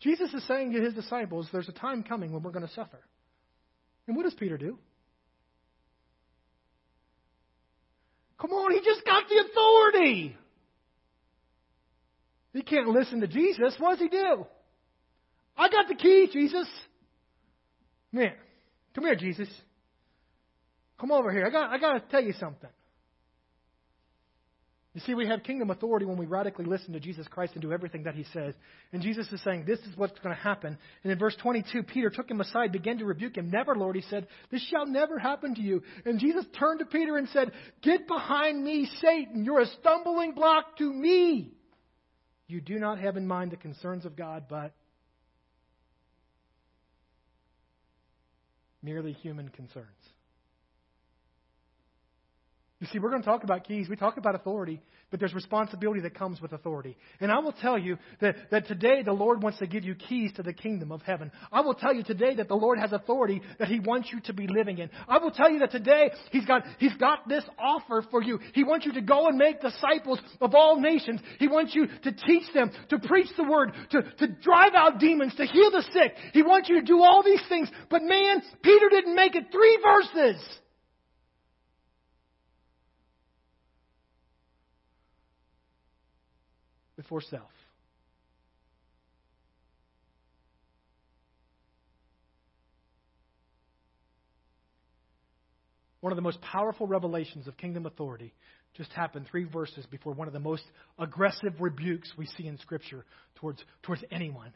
Jesus 0.00 0.32
is 0.32 0.46
saying 0.46 0.72
to 0.72 0.80
his 0.80 0.94
disciples, 0.94 1.48
there's 1.52 1.68
a 1.68 1.72
time 1.72 2.02
coming 2.02 2.32
when 2.32 2.42
we're 2.42 2.52
going 2.52 2.66
to 2.66 2.72
suffer. 2.72 3.00
And 4.10 4.16
what 4.16 4.24
does 4.24 4.34
Peter 4.34 4.58
do? 4.58 4.76
Come 8.40 8.50
on, 8.50 8.72
he 8.72 8.80
just 8.80 9.04
got 9.04 9.22
the 9.28 9.44
authority. 9.48 10.36
He 12.52 12.62
can't 12.62 12.88
listen 12.88 13.20
to 13.20 13.28
Jesus. 13.28 13.76
What 13.78 13.90
does 13.92 14.00
he 14.00 14.08
do? 14.08 14.46
I 15.56 15.68
got 15.68 15.86
the 15.86 15.94
key, 15.94 16.28
Jesus. 16.32 16.66
Man, 18.10 18.32
come 18.96 19.04
here, 19.04 19.14
Jesus. 19.14 19.48
Come 21.00 21.12
over 21.12 21.30
here. 21.30 21.46
I 21.46 21.50
got, 21.50 21.70
I 21.70 21.78
got 21.78 21.92
to 21.92 22.00
tell 22.10 22.24
you 22.24 22.32
something. 22.32 22.70
You 24.92 25.00
see, 25.02 25.14
we 25.14 25.28
have 25.28 25.44
kingdom 25.44 25.70
authority 25.70 26.04
when 26.04 26.16
we 26.16 26.26
radically 26.26 26.64
listen 26.64 26.94
to 26.94 27.00
Jesus 27.00 27.28
Christ 27.28 27.52
and 27.52 27.62
do 27.62 27.72
everything 27.72 28.02
that 28.04 28.16
he 28.16 28.24
says. 28.32 28.54
And 28.92 29.00
Jesus 29.00 29.30
is 29.30 29.40
saying, 29.44 29.64
This 29.64 29.78
is 29.80 29.96
what's 29.96 30.18
going 30.18 30.34
to 30.34 30.42
happen. 30.42 30.76
And 31.04 31.12
in 31.12 31.18
verse 31.18 31.36
22, 31.40 31.84
Peter 31.84 32.10
took 32.10 32.28
him 32.28 32.40
aside, 32.40 32.72
began 32.72 32.98
to 32.98 33.04
rebuke 33.04 33.36
him. 33.36 33.50
Never, 33.50 33.76
Lord, 33.76 33.94
he 33.94 34.02
said, 34.02 34.26
This 34.50 34.66
shall 34.68 34.86
never 34.86 35.16
happen 35.16 35.54
to 35.54 35.60
you. 35.60 35.84
And 36.04 36.18
Jesus 36.18 36.44
turned 36.58 36.80
to 36.80 36.86
Peter 36.86 37.16
and 37.16 37.28
said, 37.28 37.52
Get 37.82 38.08
behind 38.08 38.64
me, 38.64 38.90
Satan. 39.00 39.44
You're 39.44 39.60
a 39.60 39.66
stumbling 39.66 40.32
block 40.34 40.76
to 40.78 40.92
me. 40.92 41.52
You 42.48 42.60
do 42.60 42.80
not 42.80 42.98
have 42.98 43.16
in 43.16 43.28
mind 43.28 43.52
the 43.52 43.56
concerns 43.56 44.04
of 44.04 44.16
God, 44.16 44.46
but 44.48 44.72
merely 48.82 49.12
human 49.12 49.50
concerns. 49.50 49.86
You 52.80 52.86
see, 52.86 52.98
we're 52.98 53.10
going 53.10 53.20
to 53.20 53.28
talk 53.28 53.44
about 53.44 53.64
keys. 53.64 53.90
We 53.90 53.96
talk 53.96 54.16
about 54.16 54.34
authority, 54.34 54.80
but 55.10 55.20
there's 55.20 55.34
responsibility 55.34 56.00
that 56.00 56.14
comes 56.14 56.40
with 56.40 56.52
authority. 56.52 56.96
And 57.20 57.30
I 57.30 57.38
will 57.40 57.52
tell 57.52 57.78
you 57.78 57.98
that, 58.22 58.36
that 58.50 58.68
today 58.68 59.02
the 59.02 59.12
Lord 59.12 59.42
wants 59.42 59.58
to 59.58 59.66
give 59.66 59.84
you 59.84 59.94
keys 59.94 60.32
to 60.36 60.42
the 60.42 60.54
kingdom 60.54 60.90
of 60.90 61.02
heaven. 61.02 61.30
I 61.52 61.60
will 61.60 61.74
tell 61.74 61.92
you 61.92 62.02
today 62.02 62.36
that 62.36 62.48
the 62.48 62.54
Lord 62.54 62.78
has 62.78 62.92
authority 62.92 63.42
that 63.58 63.68
He 63.68 63.80
wants 63.80 64.08
you 64.10 64.20
to 64.20 64.32
be 64.32 64.46
living 64.46 64.78
in. 64.78 64.88
I 65.06 65.18
will 65.18 65.30
tell 65.30 65.50
you 65.50 65.58
that 65.58 65.72
today 65.72 66.10
He's 66.32 66.46
got, 66.46 66.62
He's 66.78 66.94
got 66.94 67.28
this 67.28 67.44
offer 67.58 68.02
for 68.10 68.22
you. 68.22 68.40
He 68.54 68.64
wants 68.64 68.86
you 68.86 68.94
to 68.94 69.02
go 69.02 69.28
and 69.28 69.36
make 69.36 69.60
disciples 69.60 70.18
of 70.40 70.54
all 70.54 70.80
nations. 70.80 71.20
He 71.38 71.48
wants 71.48 71.74
you 71.74 71.86
to 71.86 72.12
teach 72.12 72.50
them, 72.54 72.70
to 72.88 72.98
preach 72.98 73.28
the 73.36 73.44
word, 73.44 73.72
to, 73.90 74.02
to 74.02 74.26
drive 74.40 74.72
out 74.74 74.98
demons, 74.98 75.34
to 75.34 75.44
heal 75.44 75.70
the 75.70 75.84
sick. 75.92 76.14
He 76.32 76.42
wants 76.42 76.70
you 76.70 76.80
to 76.80 76.86
do 76.86 77.02
all 77.02 77.22
these 77.22 77.42
things. 77.46 77.68
But 77.90 78.00
man, 78.04 78.40
Peter 78.62 78.88
didn't 78.88 79.14
make 79.14 79.34
it 79.34 79.52
three 79.52 79.78
verses. 79.84 80.60
Before 87.10 87.22
self. 87.22 87.50
One 96.00 96.12
of 96.12 96.16
the 96.16 96.22
most 96.22 96.40
powerful 96.40 96.86
revelations 96.86 97.48
of 97.48 97.56
kingdom 97.56 97.84
authority 97.84 98.32
just 98.76 98.92
happened 98.92 99.26
three 99.28 99.42
verses 99.42 99.84
before 99.90 100.12
one 100.12 100.28
of 100.28 100.32
the 100.32 100.38
most 100.38 100.62
aggressive 101.00 101.54
rebukes 101.58 102.12
we 102.16 102.26
see 102.26 102.46
in 102.46 102.58
Scripture 102.58 103.04
towards, 103.34 103.60
towards 103.82 104.04
anyone. 104.12 104.52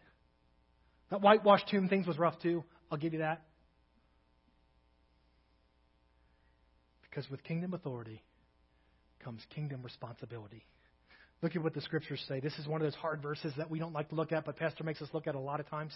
That 1.10 1.22
whitewashed 1.22 1.68
tomb 1.68 1.88
things 1.88 2.06
was 2.06 2.18
rough 2.18 2.38
too. 2.40 2.62
I'll 2.88 2.98
give 2.98 3.14
you 3.14 3.18
that. 3.18 3.42
Because 7.02 7.28
with 7.28 7.42
kingdom 7.42 7.74
authority 7.74 8.22
comes 9.24 9.42
kingdom 9.52 9.82
responsibility. 9.82 10.64
Look 11.44 11.54
at 11.56 11.62
what 11.62 11.74
the 11.74 11.82
scriptures 11.82 12.24
say. 12.26 12.40
This 12.40 12.54
is 12.58 12.66
one 12.66 12.80
of 12.80 12.86
those 12.86 12.94
hard 12.94 13.20
verses 13.20 13.52
that 13.58 13.70
we 13.70 13.78
don't 13.78 13.92
like 13.92 14.08
to 14.08 14.14
look 14.14 14.32
at, 14.32 14.46
but 14.46 14.56
Pastor 14.56 14.82
makes 14.82 15.02
us 15.02 15.10
look 15.12 15.26
at 15.26 15.34
a 15.34 15.38
lot 15.38 15.60
of 15.60 15.68
times. 15.68 15.92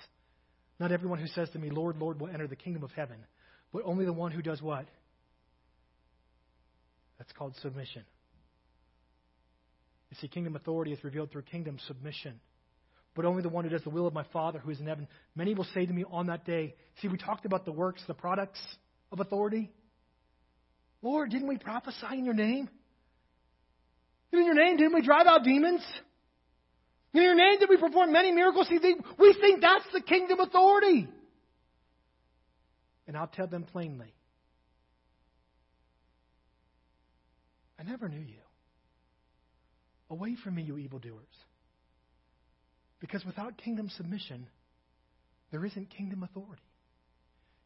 Not 0.78 0.92
everyone 0.92 1.18
who 1.18 1.26
says 1.28 1.48
to 1.54 1.58
me, 1.58 1.70
Lord, 1.70 1.96
Lord, 1.96 2.20
will 2.20 2.28
enter 2.28 2.46
the 2.46 2.54
kingdom 2.54 2.84
of 2.84 2.90
heaven, 2.90 3.16
but 3.72 3.80
only 3.87 4.04
the 4.04 4.12
one 4.12 4.30
who 4.30 4.42
does 4.42 4.61
what? 4.61 4.84
That's 7.16 7.32
called 7.32 7.56
submission. 7.62 8.02
You 10.11 10.18
see, 10.20 10.28
kingdom 10.28 10.54
authority 10.54 10.92
is 10.92 11.02
revealed 11.02 11.32
through 11.32 11.42
kingdom 11.42 11.78
submission. 11.87 12.40
But 13.14 13.24
only 13.24 13.40
the 13.40 13.48
one 13.48 13.64
who 13.64 13.70
does 13.70 13.82
the 13.84 13.90
will 13.90 14.06
of 14.06 14.12
my 14.12 14.24
Father 14.34 14.58
who 14.58 14.70
is 14.70 14.80
in 14.80 14.87
heaven. 14.87 15.08
Many 15.34 15.54
will 15.54 15.66
say 15.72 15.87
to 15.87 15.92
me 15.94 16.04
on 16.11 16.26
that 16.26 16.44
day, 16.44 16.74
See, 17.00 17.08
we 17.08 17.16
talked 17.16 17.46
about 17.46 17.64
the 17.64 17.72
works, 17.72 18.02
the 18.06 18.12
products 18.12 18.61
of 19.11 19.20
authority. 19.20 19.70
Lord, 21.00 21.30
didn't 21.30 21.48
we 21.48 21.56
prophesy 21.56 22.18
in 22.18 22.26
your 22.26 22.34
name? 22.34 22.68
In 24.32 24.44
your 24.44 24.54
name, 24.54 24.76
didn't 24.76 24.94
we 24.94 25.02
drive 25.02 25.26
out 25.26 25.44
demons? 25.44 25.82
In 27.14 27.22
your 27.22 27.34
name, 27.34 27.58
did 27.58 27.68
we 27.68 27.78
perform 27.78 28.12
many 28.12 28.32
miracles? 28.32 28.68
See, 28.68 28.78
we 29.18 29.36
think 29.40 29.60
that's 29.60 29.84
the 29.92 30.00
kingdom 30.00 30.40
authority. 30.40 31.08
And 33.06 33.16
I'll 33.16 33.26
tell 33.26 33.46
them 33.46 33.64
plainly 33.64 34.12
I 37.78 37.84
never 37.84 38.08
knew 38.08 38.18
you. 38.18 38.40
Away 40.10 40.36
from 40.42 40.56
me, 40.56 40.62
you 40.62 40.78
evildoers. 40.78 41.26
Because 43.00 43.24
without 43.24 43.56
kingdom 43.56 43.88
submission, 43.96 44.48
there 45.52 45.64
isn't 45.64 45.90
kingdom 45.90 46.22
authority. 46.22 46.62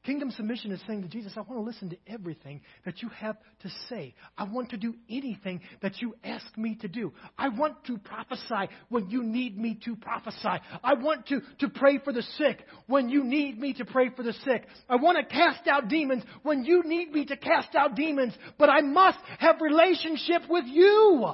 Kingdom 0.05 0.33
submission 0.33 0.73
is 0.73 0.81
saying 0.87 1.03
to 1.03 1.09
Jesus, 1.09 1.33
I 1.37 1.43
want 1.43 1.61
to 1.61 1.61
listen 1.61 1.91
to 1.91 1.99
everything 2.09 2.61
that 2.85 3.03
you 3.03 3.09
have 3.11 3.37
to 3.61 3.71
say. 3.88 4.15
I 4.37 4.43
want 4.45 4.71
to 4.71 4.77
do 4.77 4.97
anything 5.09 5.61
that 5.81 6.03
you 6.03 6.17
ask 6.25 6.45
me 6.59 6.77
to 6.81 6.88
do. 6.88 7.12
I 7.38 7.51
want 7.51 7.85
to 7.85 7.99
prophesy 7.99 8.73
when 8.88 9.11
you 9.11 9.23
need 9.23 9.57
me 9.57 9.79
to 9.85 9.95
prophesy. 9.95 10.61
I 10.83 10.95
want 10.95 11.29
to, 11.29 11.41
to 11.61 11.69
pray 11.69 11.99
for 11.99 12.12
the 12.12 12.23
sick 12.37 12.65
when 12.88 13.11
you 13.11 13.23
need 13.23 13.61
me 13.61 13.75
to 13.75 13.85
pray 13.85 14.11
for 14.11 14.25
the 14.25 14.33
sick. 14.45 14.67
I 14.88 14.97
want 14.97 15.19
to 15.19 15.35
cast 15.35 15.69
out 15.69 15.87
demons 15.87 16.25
when 16.43 16.65
you 16.65 16.83
need 16.83 17.12
me 17.12 17.25
to 17.27 17.37
cast 17.37 17.77
out 17.77 17.95
demons. 17.95 18.35
But 18.59 18.71
I 18.71 18.81
must 18.81 19.19
have 19.38 19.61
relationship 19.61 20.43
with 20.49 20.65
you. 20.67 21.33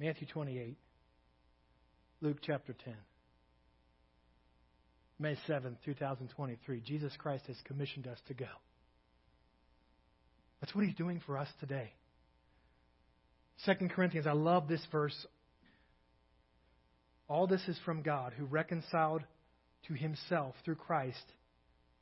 Matthew 0.00 0.26
28, 0.28 0.78
Luke 2.22 2.38
chapter 2.40 2.74
10. 2.86 2.94
May 5.18 5.36
7th, 5.46 5.76
2023. 5.84 6.80
Jesus 6.80 7.12
Christ 7.18 7.44
has 7.48 7.56
commissioned 7.66 8.06
us 8.06 8.16
to 8.28 8.32
go. 8.32 8.46
That's 10.58 10.74
what 10.74 10.86
he's 10.86 10.94
doing 10.94 11.20
for 11.26 11.36
us 11.36 11.48
today. 11.60 11.92
2 13.66 13.88
Corinthians, 13.88 14.26
I 14.26 14.32
love 14.32 14.68
this 14.68 14.80
verse. 14.90 15.26
All 17.28 17.46
this 17.46 17.68
is 17.68 17.78
from 17.84 18.00
God 18.00 18.32
who 18.38 18.46
reconciled 18.46 19.22
to 19.88 19.92
himself 19.92 20.54
through 20.64 20.76
Christ, 20.76 21.24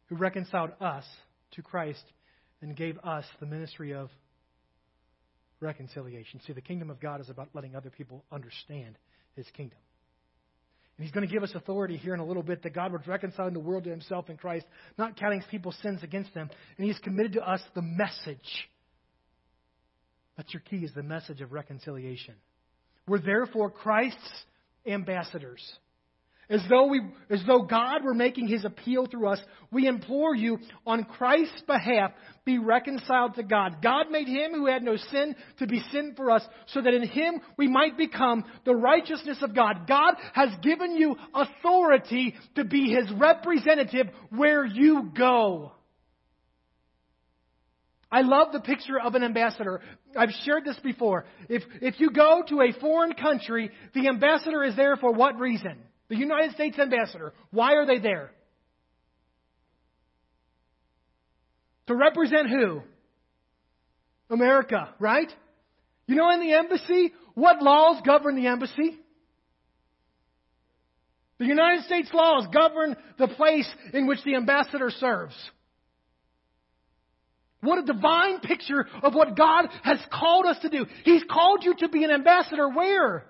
who 0.07 0.15
reconciled 0.15 0.71
us 0.81 1.05
to 1.55 1.63
Christ 1.63 2.05
and 2.63 2.77
gave 2.77 2.97
us 2.99 3.25
the 3.41 3.47
ministry 3.47 3.93
of 3.93 4.09
reconciliation. 5.61 6.41
See, 6.47 6.53
the 6.53 6.61
kingdom 6.61 6.91
of 6.91 7.01
God 7.01 7.21
is 7.21 7.31
about 7.31 7.49
letting 7.55 7.75
other 7.75 7.91
people 7.91 8.25
understand 8.31 8.97
his 9.35 9.47
kingdom. 9.57 9.79
And 10.97 11.05
he's 11.05 11.13
going 11.13 11.27
to 11.27 11.33
give 11.33 11.45
us 11.45 11.53
authority 11.55 11.97
here 11.97 12.13
in 12.13 12.21
a 12.21 12.25
little 12.25 12.43
bit 12.43 12.63
that 12.65 12.75
God 12.75 12.93
was 12.93 13.03
reconciling 13.07 13.55
the 13.55 13.61
world 13.61 13.85
to 13.85 13.91
himself 13.91 14.29
in 14.31 14.37
Christ, 14.37 14.67
not 14.99 15.17
counting 15.17 15.43
people's 15.49 15.77
sins 15.81 16.03
against 16.03 16.35
them. 16.35 16.51
And 16.77 16.87
he's 16.87 16.99
committed 16.99 17.35
to 17.35 17.49
us 17.49 17.61
the 17.75 17.83
message. 17.83 18.69
That's 20.37 20.53
your 20.53 20.63
key, 20.69 20.79
is 20.79 20.93
the 20.95 21.05
message 21.05 21.41
of 21.41 21.53
reconciliation. 21.53 22.35
We're 23.07 23.21
therefore 23.21 23.71
Christ's 23.71 24.45
ambassadors. 24.87 25.63
As 26.51 26.63
though, 26.71 26.87
we, 26.87 27.03
as 27.29 27.43
though 27.47 27.63
God 27.63 28.05
were 28.05 28.15
making 28.15 28.49
his 28.49 28.65
appeal 28.65 29.07
through 29.07 29.29
us, 29.29 29.41
we 29.71 29.87
implore 29.87 30.35
you 30.35 30.59
on 30.87 31.05
Christ's 31.05 31.61
behalf, 31.67 32.13
be 32.47 32.59
reconciled 32.59 33.35
to 33.35 33.43
God. 33.43 33.83
God 33.83 34.11
made 34.11 34.29
him 34.29 34.53
who 34.53 34.67
had 34.67 34.83
no 34.83 34.97
sin 34.97 35.37
to 35.59 35.67
be 35.67 35.83
sin 35.93 36.15
for 36.17 36.31
us, 36.31 36.43
so 36.69 36.81
that 36.81 36.95
in 36.95 37.07
him 37.07 37.43
we 37.59 37.69
might 37.69 37.99
become 37.99 38.45
the 38.65 38.75
righteousness 38.75 39.39
of 39.43 39.55
God. 39.55 39.87
God 39.87 40.15
has 40.33 40.49
given 40.63 40.97
you 40.97 41.17
authority 41.35 42.35
to 42.55 42.65
be 42.65 42.95
his 42.95 43.13
representative 43.13 44.07
where 44.31 44.65
you 44.65 45.11
go. 45.15 45.73
I 48.11 48.23
love 48.23 48.53
the 48.53 48.61
picture 48.61 48.99
of 48.99 49.17
an 49.17 49.23
ambassador. 49.23 49.83
I've 50.17 50.33
shared 50.47 50.65
this 50.65 50.79
before. 50.83 51.27
If, 51.51 51.63
if 51.83 52.01
you 52.01 52.09
go 52.09 52.43
to 52.49 52.63
a 52.63 52.73
foreign 52.81 53.13
country, 53.13 53.71
the 53.93 54.09
ambassador 54.09 54.65
is 54.65 54.75
there 54.77 54.97
for 54.97 55.13
what 55.13 55.39
reason? 55.39 55.77
The 56.09 56.17
United 56.17 56.53
States 56.55 56.79
ambassador. 56.79 57.33
Why 57.51 57.75
are 57.75 57.87
they 57.87 57.99
there? 57.99 58.31
To 61.89 61.95
represent 61.95 62.49
who? 62.49 62.83
America, 64.31 64.95
right? 64.99 65.31
You 66.07 66.17
know, 66.17 66.31
in 66.31 66.41
the 66.41 66.53
embassy, 66.53 67.13
what 67.35 67.63
laws 67.63 68.03
govern 68.05 68.37
the 68.37 68.47
embassy? 68.47 68.99
The 71.39 71.47
United 71.47 71.85
States 71.85 72.11
laws 72.13 72.47
govern 72.53 72.97
the 73.19 73.29
place 73.29 73.69
in 73.93 74.07
which 74.07 74.23
the 74.25 74.35
ambassador 74.35 74.91
serves. 74.91 75.35
What 77.61 77.79
a 77.79 77.83
divine 77.83 78.41
picture 78.41 78.87
of 79.03 79.15
what 79.15 79.37
God 79.37 79.69
has 79.83 79.99
called 80.13 80.47
us 80.47 80.59
to 80.63 80.69
do. 80.69 80.87
He's 81.05 81.25
called 81.31 81.65
you 81.65 81.75
to 81.79 81.89
be 81.89 82.05
an 82.05 82.11
ambassador 82.11 82.69
where? 82.69 83.25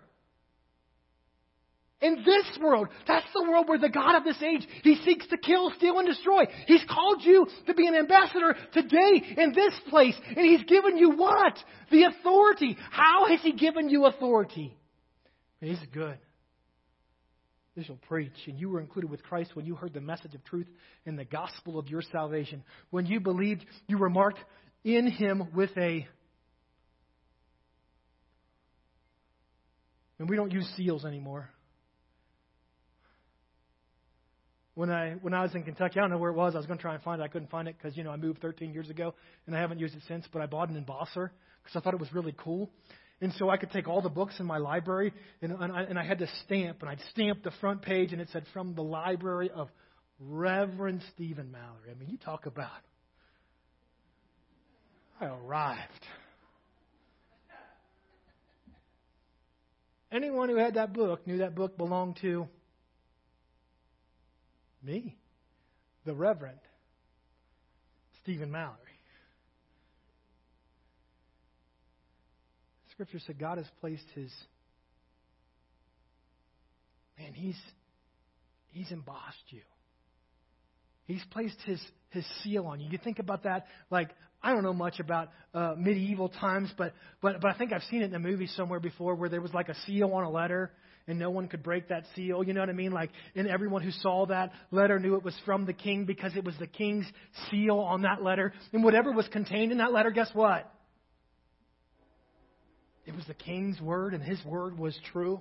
In 2.01 2.23
this 2.25 2.59
world. 2.61 2.89
That's 3.09 3.27
the 3.35 3.43
world 3.43 3.69
where 3.69 3.79
the 3.79 3.89
God 3.89 4.17
of 4.17 4.25
this 4.25 4.41
age, 4.41 4.67
He 4.85 4.97
seeks 5.05 5.27
to 5.29 5.37
kill, 5.37 5.73
steal, 5.77 5.99
and 5.99 6.07
destroy. 6.07 6.45
He's 6.67 6.85
called 6.89 7.23
you 7.25 7.49
to 7.67 7.75
be 7.75 7.89
an 7.89 7.97
ambassador 7.97 8.55
today 8.73 9.35
in 9.37 9.53
this 9.53 9.75
place. 9.89 10.15
And 10.29 10.47
He's 10.47 10.63
given 10.63 10.97
you 10.97 11.11
what? 11.17 11.59
The 11.91 12.05
authority. 12.05 12.77
How 12.91 13.27
has 13.27 13.41
He 13.43 13.53
given 13.53 13.89
you 13.89 14.07
authority? 14.07 14.77
He's 15.61 15.81
good. 15.93 16.19
This 17.75 17.89
will 17.89 17.97
preach. 18.09 18.33
And 18.47 18.61
you 18.61 18.71
were 18.71 18.81
included 18.81 19.11
with 19.11 19.25
Christ 19.25 19.57
when 19.57 19.67
you 19.67 19.75
heard 19.75 19.93
the 19.93 20.01
message 20.01 20.35
of 20.35 20.45
truth 20.45 20.69
and 21.05 21.19
the 21.19 21.25
gospel 21.25 21.81
of 21.81 21.89
your 21.89 22.03
salvation. 22.03 22.63
When 22.91 23.07
you 23.07 23.19
believed, 23.19 23.65
you 23.89 23.99
were 23.99 24.11
marked 24.11 24.39
in 24.85 25.11
Him 25.11 25.49
with 25.53 25.71
a. 25.77 26.07
And 30.21 30.29
we 30.29 30.37
don't 30.37 30.53
use 30.53 30.69
seals 30.77 31.05
anymore. 31.05 31.51
When 34.79 34.91
I 34.91 35.15
when 35.23 35.35
I 35.35 35.43
was 35.43 35.53
in 35.57 35.65
Kentucky. 35.65 35.99
I 35.99 36.03
don't 36.03 36.11
know 36.11 36.19
where 36.19 36.31
it 36.31 36.37
was. 36.37 36.55
I 36.55 36.59
was 36.59 36.67
going 36.67 36.79
to 36.79 36.83
try 36.83 36.95
and 36.95 37.03
find 37.03 37.21
it. 37.21 37.25
I 37.25 37.27
couldn't 37.27 37.51
find 37.51 37.67
it 37.67 37.75
because 37.77 37.97
you 37.97 38.05
know 38.05 38.13
I 38.13 38.17
moved 38.17 38.41
13 38.41 38.73
years 38.73 38.89
ago 38.89 39.13
and 39.49 39.57
I 39.57 39.59
haven't 39.59 39.81
used 39.81 39.97
it 39.97 40.03
since. 40.07 40.25
But 40.33 40.41
I 40.41 40.47
bought 40.47 40.69
an 40.69 40.77
embosser 40.77 41.31
because 41.65 41.75
I 41.75 41.81
thought 41.81 41.95
it 41.95 41.99
was 41.99 42.13
really 42.13 42.33
cool. 42.39 42.71
And 43.21 43.33
so 43.39 43.51
I 43.51 43.57
could 43.57 43.73
take 43.73 43.89
all 43.89 44.01
the 44.01 44.09
books 44.09 44.39
in 44.39 44.47
my 44.47 44.59
library 44.59 45.13
and, 45.43 45.51
and, 45.51 45.73
I, 45.73 45.83
and 45.83 45.99
I 45.99 46.05
had 46.05 46.21
to 46.21 46.29
stamp, 46.45 46.81
and 46.83 46.89
I'd 46.89 47.01
stamp 47.11 47.43
the 47.43 47.51
front 47.61 47.83
page, 47.83 48.13
and 48.13 48.21
it 48.21 48.29
said 48.33 48.45
from 48.53 48.77
the 48.77 48.83
library 48.85 49.51
of 49.51 49.69
Reverend 50.21 51.03
Stephen 51.13 51.51
Mallery. 51.51 51.91
I 51.91 51.99
mean, 51.99 52.11
you 52.11 52.17
talk 52.17 52.47
about. 52.47 52.71
I 55.21 55.25
arrived. 55.27 56.07
Anyone 60.13 60.49
who 60.49 60.57
had 60.57 60.75
that 60.75 60.93
book 60.93 61.27
knew 61.27 61.39
that 61.39 61.57
book 61.57 61.77
belonged 61.77 62.19
to 62.21 62.47
me, 64.83 65.17
the 66.05 66.15
Reverend 66.15 66.59
Stephen 68.23 68.51
Mallery. 68.51 68.77
Scripture 72.93 73.21
said 73.27 73.39
God 73.39 73.59
has 73.59 73.67
placed 73.81 74.05
his 74.15 74.33
man, 77.19 77.33
he's 77.33 77.59
he's 78.73 78.91
embossed 78.91 79.37
you. 79.51 79.61
He's 81.07 81.23
placed 81.31 81.61
his 81.65 81.81
his 82.11 82.27
seal 82.43 82.67
on 82.67 82.81
you. 82.81 82.91
You 82.91 82.99
think 82.99 83.19
about 83.19 83.45
that 83.45 83.67
like 83.91 84.11
I 84.43 84.53
don't 84.53 84.63
know 84.63 84.73
much 84.73 85.01
about 85.01 85.31
uh, 85.53 85.75
medieval 85.77 86.29
times, 86.29 86.71
but, 86.79 86.93
but 87.21 87.41
but 87.41 87.51
I 87.51 87.59
think 87.59 87.73
I've 87.73 87.83
seen 87.85 88.03
it 88.03 88.07
in 88.07 88.15
a 88.15 88.21
movie 88.21 88.47
somewhere 88.47 88.81
before 88.81 89.15
where 89.15 89.29
there 89.29 89.41
was 89.41 89.53
like 89.53 89.69
a 89.69 89.75
seal 89.87 90.13
on 90.13 90.25
a 90.25 90.31
letter 90.31 90.71
and 91.09 91.19
no 91.19 91.31
one 91.31 91.49
could 91.49 91.63
break 91.63 91.89
that 91.89 92.05
seal. 92.15 92.45
You 92.45 92.53
know 92.53 92.61
what 92.61 92.69
I 92.69 92.75
mean? 92.75 92.93
Like, 92.93 93.11
and 93.35 93.49
everyone 93.49 93.83
who 93.83 93.91
saw 93.91 94.27
that 94.27 94.53
letter 94.71 94.99
knew 95.01 95.17
it 95.17 95.25
was 95.25 95.35
from 95.45 95.65
the 95.65 95.73
king 95.73 96.05
because 96.05 96.37
it 96.37 96.45
was 96.45 96.55
the 96.61 96.67
king's 96.67 97.07
seal 97.51 97.79
on 97.79 98.03
that 98.03 98.23
letter. 98.23 98.53
And 98.73 98.85
whatever 98.85 99.11
was 99.11 99.27
contained 99.29 99.73
in 99.73 99.79
that 99.79 99.93
letter, 99.93 100.11
guess 100.11 100.31
what? 100.35 100.71
It 103.07 103.17
was 103.17 103.25
the 103.27 103.35
king's 103.35 103.81
word, 103.81 104.13
and 104.13 104.23
his 104.23 104.45
word 104.45 104.79
was 104.79 104.97
true. 105.13 105.41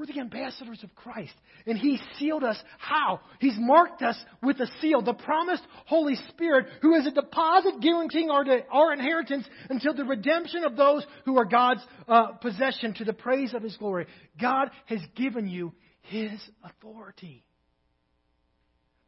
We're 0.00 0.06
the 0.06 0.20
ambassadors 0.20 0.82
of 0.82 0.94
Christ. 0.94 1.34
And 1.66 1.76
He 1.76 2.00
sealed 2.18 2.42
us. 2.42 2.56
How? 2.78 3.20
He's 3.38 3.56
marked 3.58 4.00
us 4.00 4.18
with 4.42 4.58
a 4.58 4.66
seal, 4.80 5.02
the 5.02 5.12
promised 5.12 5.62
Holy 5.84 6.14
Spirit, 6.30 6.68
who 6.80 6.94
is 6.94 7.06
a 7.06 7.10
deposit 7.10 7.82
guaranteeing 7.82 8.30
our, 8.30 8.42
our 8.72 8.94
inheritance 8.94 9.46
until 9.68 9.92
the 9.92 10.06
redemption 10.06 10.64
of 10.64 10.74
those 10.74 11.04
who 11.26 11.36
are 11.36 11.44
God's 11.44 11.82
uh, 12.08 12.28
possession 12.28 12.94
to 12.94 13.04
the 13.04 13.12
praise 13.12 13.52
of 13.52 13.62
His 13.62 13.76
glory. 13.76 14.06
God 14.40 14.70
has 14.86 15.00
given 15.16 15.46
you 15.46 15.74
His 16.00 16.32
authority. 16.64 17.44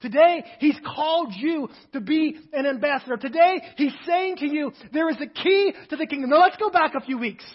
Today, 0.03 0.45
He's 0.59 0.77
called 0.85 1.33
you 1.35 1.71
to 1.95 2.03
be 2.03 2.37
an 2.53 2.67
ambassador. 2.67 3.17
Today, 3.17 3.63
He's 3.79 3.95
saying 4.07 4.37
to 4.41 4.47
you, 4.47 4.73
there 4.93 5.09
is 5.09 5.17
a 5.23 5.27
key 5.27 5.73
to 5.89 5.97
the 5.97 6.07
kingdom. 6.07 6.29
Now, 6.29 6.41
let's 6.41 6.59
go 6.59 6.69
back 6.69 6.93
a 6.95 7.01
few 7.01 7.17
weeks. 7.17 7.47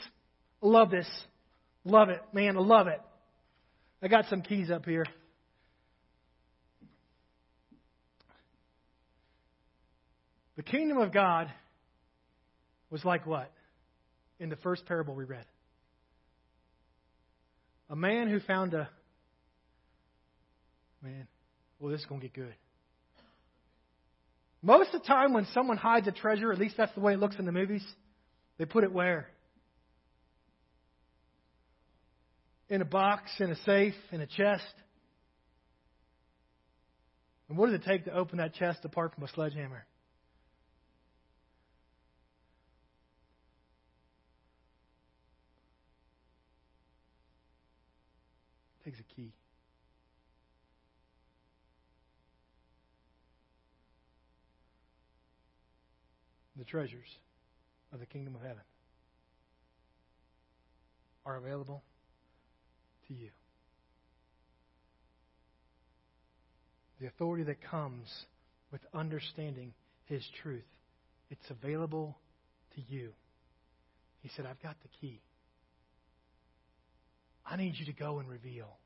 Love 0.60 0.90
this. 0.90 1.08
Love 1.86 2.10
it. 2.10 2.22
Man, 2.34 2.58
I 2.58 2.62
love 2.62 2.88
it. 2.88 3.00
I 4.02 4.08
got 4.08 4.26
some 4.30 4.42
keys 4.42 4.70
up 4.70 4.86
here. 4.86 5.06
The 10.56 10.64
kingdom 10.64 10.98
of 10.98 11.14
God 11.14 11.52
was 12.90 13.04
like 13.06 13.26
what? 13.26 13.52
In 14.40 14.50
the 14.50 14.56
first 14.58 14.86
parable 14.86 15.16
we 15.16 15.24
read. 15.24 15.46
A 17.90 17.96
man 17.96 18.30
who 18.30 18.40
found 18.40 18.74
a. 18.74 18.90
Man, 21.02 21.28
well, 21.80 21.92
this 21.92 22.02
is 22.02 22.06
going 22.08 22.22
to 22.22 22.28
get 22.28 22.34
good. 22.34 22.54
Most 24.64 24.94
of 24.94 25.02
the 25.02 25.08
time, 25.08 25.34
when 25.34 25.46
someone 25.54 25.78
hides 25.78 26.08
a 26.08 26.12
treasure, 26.12 26.52
at 26.52 26.60
least 26.60 26.76
that's 26.76 26.94
the 26.96 27.00
way 27.00 27.14
it 27.14 27.20
looks 27.20 27.36
in 27.38 27.46
the 27.46 27.52
movies, 27.52 27.86
they 28.58 28.66
put 28.66 28.84
it 28.84 28.92
where? 28.92 29.30
In 32.70 32.82
a 32.82 32.86
box, 32.86 33.32
in 33.40 33.50
a 33.50 33.56
safe, 33.64 33.96
in 34.12 34.22
a 34.22 34.28
chest. 34.28 34.64
And 37.50 37.58
what 37.58 37.68
does 37.68 37.76
it 37.76 37.84
take 37.86 38.06
to 38.06 38.14
open 38.14 38.40
that 38.40 38.54
chest 38.56 38.80
apart 38.84 39.14
from 39.16 39.24
a 39.24 39.28
sledgehammer? 39.30 39.86
It 48.82 48.86
takes 48.90 49.00
a 49.00 49.16
key. 49.16 49.32
The 56.58 56.66
treasures 56.66 57.08
of 57.94 58.00
the 58.00 58.06
kingdom 58.06 58.36
of 58.36 58.42
heaven. 58.42 58.64
are 61.28 61.36
available 61.36 61.84
to 63.08 63.14
you. 63.14 63.30
The 67.00 67.08
authority 67.08 67.44
that 67.44 67.58
comes 67.70 68.08
with 68.72 68.82
understanding 68.94 69.74
His 70.06 70.24
truth. 70.42 70.64
It's 71.30 71.50
available 71.50 72.18
to 72.76 72.82
you. 72.82 73.12
He 74.22 74.30
said, 74.36 74.46
I've 74.46 74.62
got 74.62 74.76
the 74.82 74.90
key. 75.00 75.22
I 77.46 77.56
need 77.56 77.76
you 77.78 77.86
to 77.86 77.94
go 77.94 78.20
and 78.20 78.28
reveal. 78.28 78.78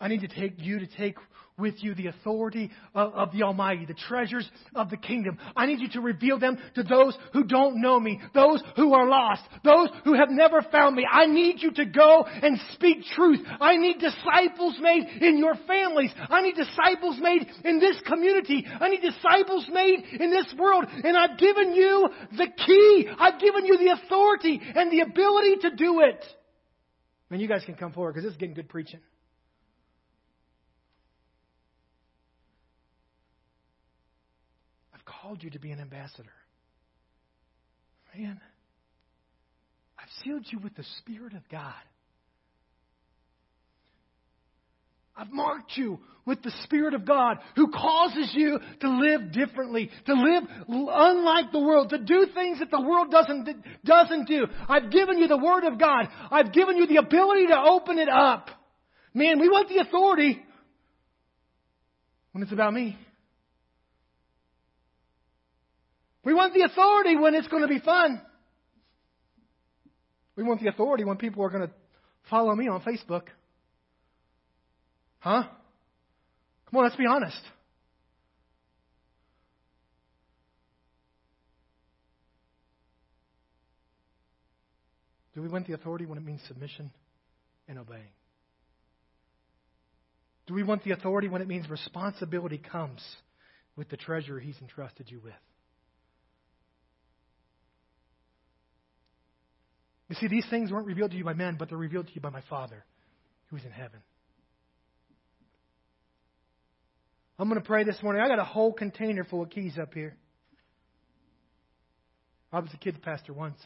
I 0.00 0.08
need 0.08 0.20
to 0.20 0.28
take 0.28 0.54
you 0.58 0.80
to 0.80 0.86
take 0.86 1.16
with 1.56 1.74
you 1.82 1.94
the 1.94 2.08
authority 2.08 2.70
of, 2.94 3.14
of, 3.14 3.32
the 3.32 3.44
Almighty, 3.44 3.86
the 3.86 3.94
treasures 3.94 4.48
of 4.74 4.90
the 4.90 4.96
kingdom. 4.96 5.38
I 5.54 5.66
need 5.66 5.78
you 5.78 5.88
to 5.90 6.00
reveal 6.00 6.38
them 6.38 6.58
to 6.74 6.82
those 6.82 7.16
who 7.32 7.44
don't 7.44 7.80
know 7.80 8.00
me, 8.00 8.20
those 8.34 8.60
who 8.74 8.92
are 8.92 9.06
lost, 9.08 9.42
those 9.62 9.88
who 10.04 10.14
have 10.14 10.30
never 10.30 10.62
found 10.62 10.96
me. 10.96 11.06
I 11.10 11.26
need 11.26 11.62
you 11.62 11.70
to 11.72 11.84
go 11.84 12.24
and 12.24 12.58
speak 12.72 13.04
truth. 13.14 13.40
I 13.60 13.76
need 13.76 14.00
disciples 14.00 14.76
made 14.80 15.04
in 15.20 15.38
your 15.38 15.54
families. 15.66 16.12
I 16.28 16.42
need 16.42 16.56
disciples 16.56 17.18
made 17.20 17.46
in 17.64 17.78
this 17.78 17.96
community. 18.04 18.66
I 18.80 18.88
need 18.88 19.02
disciples 19.02 19.68
made 19.72 20.00
in 20.20 20.30
this 20.30 20.52
world. 20.58 20.86
And 21.04 21.16
I've 21.16 21.38
given 21.38 21.72
you 21.72 22.08
the 22.36 22.48
key. 22.66 23.08
I've 23.16 23.40
given 23.40 23.64
you 23.64 23.78
the 23.78 23.92
authority 24.02 24.60
and 24.74 24.90
the 24.90 25.00
ability 25.00 25.56
to 25.62 25.76
do 25.76 26.00
it. 26.00 26.24
And 27.30 27.40
you 27.40 27.48
guys 27.48 27.62
can 27.64 27.74
come 27.74 27.92
forward 27.92 28.14
because 28.14 28.24
this 28.24 28.32
is 28.32 28.38
getting 28.38 28.54
good 28.54 28.68
preaching. 28.68 29.00
Called 35.24 35.42
you 35.42 35.50
to 35.50 35.58
be 35.58 35.70
an 35.70 35.80
ambassador. 35.80 36.28
Man, 38.16 38.38
I've 39.98 40.08
sealed 40.22 40.44
you 40.50 40.58
with 40.58 40.76
the 40.76 40.84
Spirit 40.98 41.32
of 41.32 41.48
God. 41.50 41.72
I've 45.16 45.32
marked 45.32 45.72
you 45.76 45.98
with 46.26 46.42
the 46.42 46.52
Spirit 46.64 46.92
of 46.92 47.06
God 47.06 47.38
who 47.56 47.70
causes 47.70 48.32
you 48.34 48.58
to 48.80 48.90
live 48.90 49.32
differently, 49.32 49.90
to 50.06 50.12
live 50.12 50.42
unlike 50.68 51.52
the 51.52 51.60
world, 51.60 51.90
to 51.90 51.98
do 51.98 52.26
things 52.34 52.58
that 52.58 52.70
the 52.70 52.80
world 52.80 53.10
doesn't, 53.10 53.48
doesn't 53.84 54.26
do. 54.26 54.46
I've 54.68 54.90
given 54.90 55.18
you 55.18 55.28
the 55.28 55.38
Word 55.38 55.64
of 55.64 55.78
God. 55.78 56.08
I've 56.30 56.52
given 56.52 56.76
you 56.76 56.86
the 56.86 56.96
ability 56.96 57.46
to 57.46 57.58
open 57.58 57.98
it 57.98 58.08
up. 58.08 58.50
Man, 59.14 59.40
we 59.40 59.48
want 59.48 59.68
the 59.68 59.78
authority 59.78 60.42
when 62.32 62.42
it's 62.42 62.52
about 62.52 62.74
me. 62.74 62.98
We 66.24 66.32
want 66.32 66.54
the 66.54 66.62
authority 66.62 67.16
when 67.16 67.34
it's 67.34 67.48
going 67.48 67.62
to 67.62 67.68
be 67.68 67.80
fun. 67.80 68.20
We 70.36 70.42
want 70.42 70.60
the 70.60 70.68
authority 70.68 71.04
when 71.04 71.16
people 71.16 71.44
are 71.44 71.50
going 71.50 71.68
to 71.68 71.74
follow 72.30 72.54
me 72.54 72.66
on 72.68 72.80
Facebook. 72.82 73.24
Huh? 75.18 75.44
Come 76.70 76.78
on, 76.78 76.84
let's 76.84 76.96
be 76.96 77.06
honest. 77.06 77.40
Do 85.34 85.42
we 85.42 85.48
want 85.48 85.66
the 85.66 85.74
authority 85.74 86.06
when 86.06 86.16
it 86.16 86.24
means 86.24 86.40
submission 86.46 86.90
and 87.68 87.78
obeying? 87.78 88.02
Do 90.46 90.54
we 90.54 90.62
want 90.62 90.84
the 90.84 90.92
authority 90.92 91.28
when 91.28 91.42
it 91.42 91.48
means 91.48 91.68
responsibility 91.68 92.58
comes 92.58 93.02
with 93.76 93.88
the 93.88 93.96
treasure 93.96 94.38
He's 94.38 94.56
entrusted 94.60 95.10
you 95.10 95.20
with? 95.22 95.32
You 100.14 100.28
see, 100.28 100.32
these 100.32 100.46
things 100.48 100.70
weren't 100.70 100.86
revealed 100.86 101.10
to 101.10 101.16
you 101.16 101.24
by 101.24 101.34
men, 101.34 101.56
but 101.58 101.68
they're 101.68 101.78
revealed 101.78 102.06
to 102.06 102.14
you 102.14 102.20
by 102.20 102.30
my 102.30 102.42
Father 102.48 102.84
who 103.46 103.56
is 103.56 103.64
in 103.64 103.72
heaven. 103.72 103.98
I'm 107.36 107.48
going 107.48 107.60
to 107.60 107.66
pray 107.66 107.82
this 107.82 108.00
morning. 108.00 108.22
I 108.22 108.28
got 108.28 108.38
a 108.38 108.44
whole 108.44 108.72
container 108.72 109.24
full 109.24 109.42
of 109.42 109.50
keys 109.50 109.76
up 109.76 109.92
here. 109.92 110.16
I 112.52 112.60
was 112.60 112.70
a 112.72 112.76
kids 112.76 112.96
pastor 113.02 113.32
once. 113.32 113.58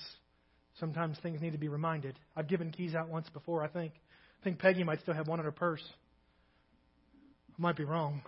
Sometimes 0.81 1.19
things 1.23 1.43
need 1.43 1.53
to 1.53 1.59
be 1.59 1.69
reminded. 1.69 2.19
I've 2.35 2.49
given 2.49 2.71
keys 2.71 2.95
out 2.95 3.11
once 3.11 3.29
before, 3.29 3.63
I 3.63 3.69
think. 3.69 3.93
I 4.41 4.45
think 4.45 4.59
Peggy 4.59 4.85
might 4.85 5.01
still 5.01 5.13
have 5.13 5.29
one 5.29 5.41
in 5.41 5.45
her 5.45 5.53
purse. 5.53 5.85
I 7.59 7.61
might 7.61 7.77
be 7.77 7.85
wrong. 7.85 8.23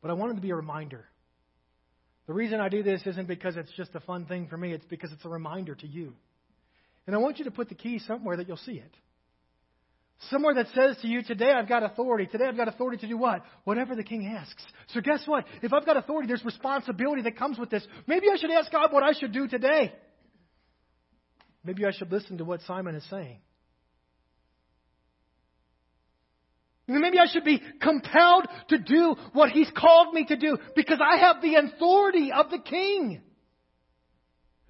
But 0.00 0.10
I 0.10 0.14
wanted 0.14 0.34
to 0.34 0.42
be 0.42 0.50
a 0.50 0.56
reminder 0.56 1.04
the 2.32 2.38
reason 2.38 2.60
I 2.60 2.70
do 2.70 2.82
this 2.82 3.02
isn't 3.04 3.28
because 3.28 3.58
it's 3.58 3.70
just 3.72 3.94
a 3.94 4.00
fun 4.00 4.24
thing 4.24 4.46
for 4.46 4.56
me, 4.56 4.72
it's 4.72 4.86
because 4.86 5.12
it's 5.12 5.26
a 5.26 5.28
reminder 5.28 5.74
to 5.74 5.86
you. 5.86 6.14
And 7.06 7.14
I 7.14 7.18
want 7.18 7.38
you 7.38 7.44
to 7.44 7.50
put 7.50 7.68
the 7.68 7.74
key 7.74 7.98
somewhere 7.98 8.38
that 8.38 8.48
you'll 8.48 8.56
see 8.56 8.72
it. 8.72 8.94
Somewhere 10.30 10.54
that 10.54 10.68
says 10.74 10.96
to 11.02 11.08
you, 11.08 11.22
today 11.22 11.52
I've 11.52 11.68
got 11.68 11.82
authority. 11.82 12.24
Today 12.24 12.46
I've 12.46 12.56
got 12.56 12.68
authority 12.68 12.96
to 13.02 13.06
do 13.06 13.18
what? 13.18 13.42
Whatever 13.64 13.94
the 13.94 14.02
king 14.02 14.26
asks. 14.26 14.64
So 14.94 15.02
guess 15.02 15.20
what? 15.26 15.44
If 15.60 15.74
I've 15.74 15.84
got 15.84 15.98
authority, 15.98 16.26
there's 16.26 16.42
responsibility 16.42 17.20
that 17.20 17.36
comes 17.36 17.58
with 17.58 17.68
this. 17.68 17.86
Maybe 18.06 18.28
I 18.32 18.38
should 18.38 18.50
ask 18.50 18.72
God 18.72 18.94
what 18.94 19.02
I 19.02 19.12
should 19.12 19.32
do 19.32 19.46
today. 19.46 19.92
Maybe 21.62 21.84
I 21.84 21.90
should 21.92 22.10
listen 22.10 22.38
to 22.38 22.46
what 22.46 22.62
Simon 22.62 22.94
is 22.94 23.04
saying. 23.10 23.40
Maybe 26.88 27.18
I 27.18 27.26
should 27.26 27.44
be 27.44 27.62
compelled 27.80 28.46
to 28.68 28.78
do 28.78 29.14
what 29.32 29.50
He's 29.50 29.70
called 29.76 30.14
me 30.14 30.24
to 30.26 30.36
do 30.36 30.58
because 30.74 30.98
I 31.00 31.18
have 31.18 31.40
the 31.40 31.54
authority 31.54 32.32
of 32.32 32.50
the 32.50 32.58
King. 32.58 33.22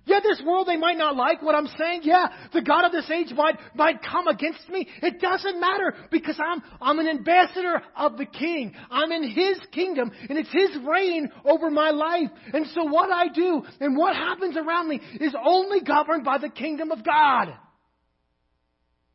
Yeah, 0.05 0.19
this 0.21 0.43
world, 0.45 0.67
they 0.67 0.77
might 0.77 0.99
not 0.99 1.15
like 1.15 1.43
what 1.43 1.55
I'm 1.55 1.69
saying. 1.79 2.01
Yeah, 2.03 2.27
the 2.53 2.61
God 2.61 2.85
of 2.85 2.91
this 2.93 3.09
age 3.09 3.33
might, 3.37 3.55
might 3.75 4.03
come 4.03 4.27
against 4.27 4.69
me. 4.69 4.89
It 5.01 5.21
doesn't 5.21 5.61
matter 5.61 5.95
because 6.11 6.39
I'm, 6.45 6.61
I'm 6.81 6.99
an 6.99 7.07
ambassador 7.07 7.81
of 7.97 8.19
the 8.19 8.27
King. 8.27 8.75
I'm 8.91 9.13
in 9.13 9.31
His 9.31 9.59
kingdom 9.71 10.11
and 10.29 10.37
it's 10.37 10.53
His 10.53 10.77
reign 10.85 11.31
over 11.45 11.71
my 11.71 11.91
life. 11.91 12.31
And 12.53 12.67
so 12.75 12.85
what 12.85 13.13
I 13.13 13.29
do 13.33 13.63
and 13.81 13.97
what 13.97 14.17
happens 14.17 14.57
around 14.57 14.89
me 14.89 15.01
is 15.21 15.35
only 15.47 15.83
governed 15.83 16.25
by 16.25 16.39
the 16.39 16.51
kingdom 16.51 16.91
of 16.91 17.05
God. 17.05 17.55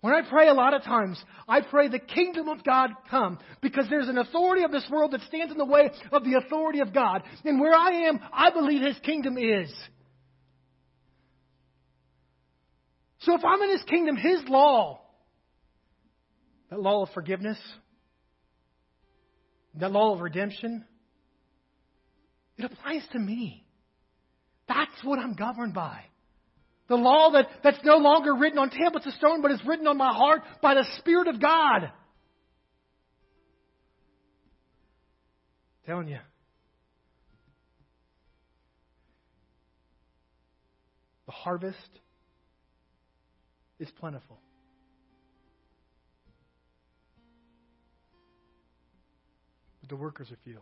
When 0.02 0.14
I 0.14 0.22
pray 0.30 0.48
a 0.48 0.54
lot 0.54 0.74
of 0.74 0.84
times, 0.84 1.22
I 1.48 1.62
pray 1.62 1.88
the 1.88 2.00
kingdom 2.00 2.50
of 2.50 2.64
God 2.64 2.92
come 3.10 3.40
because 3.62 3.88
there's 3.90 4.08
an 4.08 4.20
authority 4.20 4.64
of 4.64 4.72
this 4.72 4.88
world 4.92 5.12
that 5.12 5.22
stands 5.22 5.52
in 5.52 5.58
the 5.58 5.66
way 5.66 5.90
of 6.12 6.24
the 6.24 6.36
authority 6.36 6.82
of 6.82 6.94
God. 6.94 7.24
And 7.44 7.60
where 7.60 7.74
I 7.74 8.08
am, 8.08 8.20
I 8.32 8.52
believe 8.52 8.82
his 8.82 8.98
kingdom 9.00 9.38
is. 9.38 9.74
So 13.22 13.34
if 13.34 13.44
I'm 13.44 13.62
in 13.64 13.72
his 13.72 13.84
kingdom, 13.84 14.16
his 14.16 14.42
law, 14.48 15.02
that 16.70 16.80
law 16.80 17.04
of 17.04 17.10
forgiveness, 17.10 17.58
that 19.76 19.92
law 19.92 20.14
of 20.14 20.22
redemption, 20.22 20.86
it 22.58 22.66
applies 22.66 23.02
to 23.14 23.20
me. 23.20 23.66
That's 24.68 25.04
what 25.04 25.20
I'm 25.20 25.34
governed 25.34 25.74
by. 25.74 26.02
The 26.88 26.96
law 26.96 27.32
that, 27.32 27.48
that's 27.64 27.80
no 27.84 27.98
longer 27.98 28.34
written 28.34 28.60
on 28.60 28.70
tablets 28.70 29.06
of 29.06 29.14
stone, 29.14 29.42
but 29.42 29.52
is 29.52 29.60
written 29.66 29.88
on 29.88 29.98
my 29.98 30.14
heart 30.14 30.44
by 30.62 30.74
the 30.74 30.86
Spirit 31.00 31.28
of 31.28 31.42
God. 31.42 31.84
I'm 31.84 31.92
telling 35.86 36.08
you. 36.08 36.20
The 41.26 41.34
harvest 41.34 41.78
is 43.80 43.90
plentiful. 44.00 44.40
But 49.82 49.90
the 49.90 49.98
workers 49.98 50.32
are 50.32 50.38
few. 50.46 50.62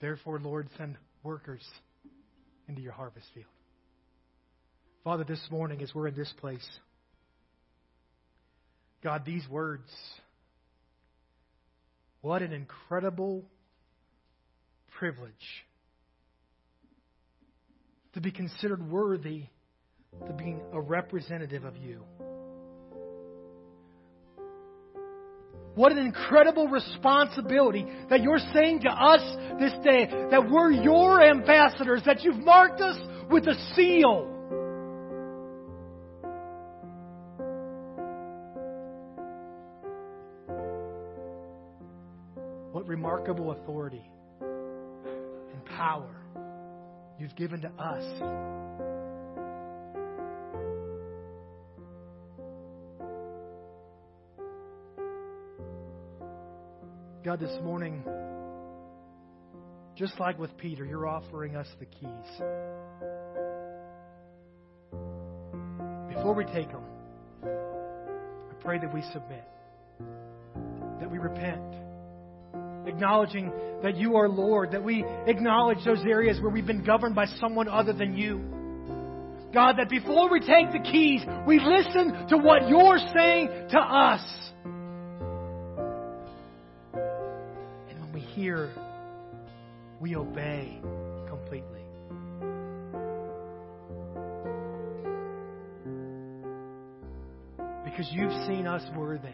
Therefore, 0.00 0.38
Lord, 0.38 0.68
send 0.78 0.96
workers 1.24 1.62
into 2.68 2.80
your 2.80 2.92
harvest 2.92 3.26
field. 3.34 3.46
Father, 5.02 5.24
this 5.24 5.40
morning 5.50 5.82
as 5.82 5.94
we're 5.94 6.08
in 6.08 6.14
this 6.14 6.32
place, 6.40 6.66
God, 9.02 9.24
these 9.26 9.46
words, 9.48 9.90
what 12.22 12.40
an 12.40 12.52
incredible 12.52 13.44
privilege 14.98 15.32
to 18.14 18.20
be 18.20 18.30
considered 18.30 18.88
worthy 18.88 19.44
to 20.26 20.32
being 20.32 20.60
a 20.72 20.80
representative 20.80 21.64
of 21.64 21.76
you. 21.76 22.02
What 25.74 25.90
an 25.90 25.98
incredible 25.98 26.68
responsibility 26.68 27.84
that 28.08 28.22
you're 28.22 28.38
saying 28.52 28.82
to 28.82 28.90
us 28.90 29.20
this 29.58 29.72
day 29.82 30.06
that 30.30 30.48
we're 30.48 30.70
your 30.70 31.20
ambassadors, 31.20 32.02
that 32.06 32.22
you've 32.22 32.44
marked 32.44 32.80
us 32.80 32.96
with 33.28 33.48
a 33.48 33.54
seal. 33.74 34.30
What 42.70 42.86
remarkable 42.86 43.50
authority 43.50 44.08
and 44.40 45.64
power 45.76 46.14
you've 47.18 47.34
given 47.34 47.62
to 47.62 47.68
us. 47.78 48.93
God, 57.34 57.40
this 57.40 57.62
morning, 57.64 58.04
just 59.96 60.20
like 60.20 60.38
with 60.38 60.56
Peter, 60.56 60.84
you're 60.84 61.08
offering 61.08 61.56
us 61.56 61.66
the 61.80 61.86
keys. 61.86 62.08
Before 66.14 66.32
we 66.36 66.44
take 66.44 66.70
them, 66.70 66.84
I 67.42 68.54
pray 68.60 68.78
that 68.78 68.94
we 68.94 69.02
submit, 69.12 69.44
that 71.00 71.10
we 71.10 71.18
repent, 71.18 71.74
acknowledging 72.86 73.50
that 73.82 73.96
you 73.96 74.14
are 74.14 74.28
Lord, 74.28 74.70
that 74.70 74.84
we 74.84 75.04
acknowledge 75.26 75.84
those 75.84 76.04
areas 76.08 76.40
where 76.40 76.52
we've 76.52 76.66
been 76.66 76.84
governed 76.84 77.16
by 77.16 77.26
someone 77.40 77.66
other 77.66 77.92
than 77.92 78.16
you. 78.16 78.36
God, 79.52 79.78
that 79.78 79.90
before 79.90 80.30
we 80.30 80.38
take 80.38 80.70
the 80.70 80.88
keys, 80.88 81.22
we 81.48 81.58
listen 81.58 82.28
to 82.28 82.38
what 82.38 82.68
you're 82.68 82.98
saying 83.12 83.48
to 83.70 83.78
us. 83.80 84.44
Hear, 88.34 88.70
we 90.00 90.16
obey 90.16 90.80
completely. 91.28 91.82
Because 97.84 98.08
you've 98.10 98.32
seen 98.46 98.66
us 98.66 98.82
worthy 98.96 99.28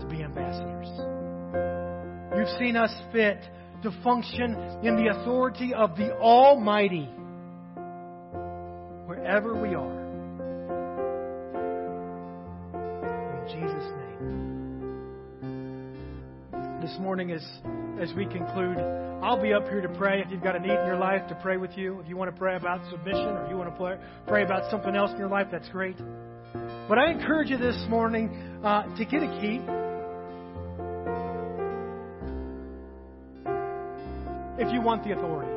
to 0.00 0.06
be 0.08 0.22
ambassadors. 0.22 0.88
You've 2.36 2.58
seen 2.58 2.76
us 2.76 2.94
fit 3.12 3.42
to 3.82 3.90
function 4.02 4.54
in 4.82 4.96
the 4.96 5.08
authority 5.08 5.74
of 5.74 5.96
the 5.96 6.12
Almighty 6.16 7.08
wherever 9.06 9.54
we 9.60 9.74
are. 9.74 9.98
In 13.34 13.46
Jesus' 13.48 13.92
name. 14.00 14.38
This 16.80 16.96
morning 17.00 17.30
is 17.30 17.44
as 18.00 18.12
we 18.14 18.26
conclude, 18.26 18.78
I'll 19.22 19.40
be 19.40 19.52
up 19.52 19.64
here 19.64 19.80
to 19.80 19.88
pray. 19.88 20.20
If 20.20 20.30
you've 20.30 20.42
got 20.42 20.54
a 20.54 20.60
need 20.60 20.70
in 20.70 20.86
your 20.86 20.98
life, 20.98 21.26
to 21.28 21.34
pray 21.36 21.56
with 21.56 21.76
you. 21.76 22.00
If 22.00 22.08
you 22.08 22.16
want 22.16 22.32
to 22.32 22.38
pray 22.38 22.54
about 22.54 22.88
submission 22.90 23.26
or 23.26 23.48
you 23.50 23.56
want 23.56 23.70
to 23.70 23.76
pray, 23.76 23.98
pray 24.26 24.44
about 24.44 24.70
something 24.70 24.94
else 24.94 25.10
in 25.10 25.18
your 25.18 25.28
life, 25.28 25.48
that's 25.50 25.68
great. 25.70 25.96
But 26.88 26.98
I 26.98 27.10
encourage 27.10 27.50
you 27.50 27.58
this 27.58 27.76
morning 27.88 28.30
uh, 28.64 28.84
to 28.96 29.04
get 29.04 29.22
a 29.22 29.40
key. 29.40 29.60
If 34.60 34.72
you 34.72 34.80
want 34.80 35.04
the 35.04 35.12
authority. 35.12 35.52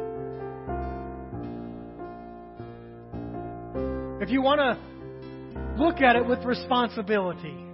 If 4.24 4.30
you 4.30 4.42
want 4.42 4.60
to 4.60 5.82
look 5.82 6.02
at 6.02 6.16
it 6.16 6.26
with 6.26 6.44
responsibility. 6.44 7.71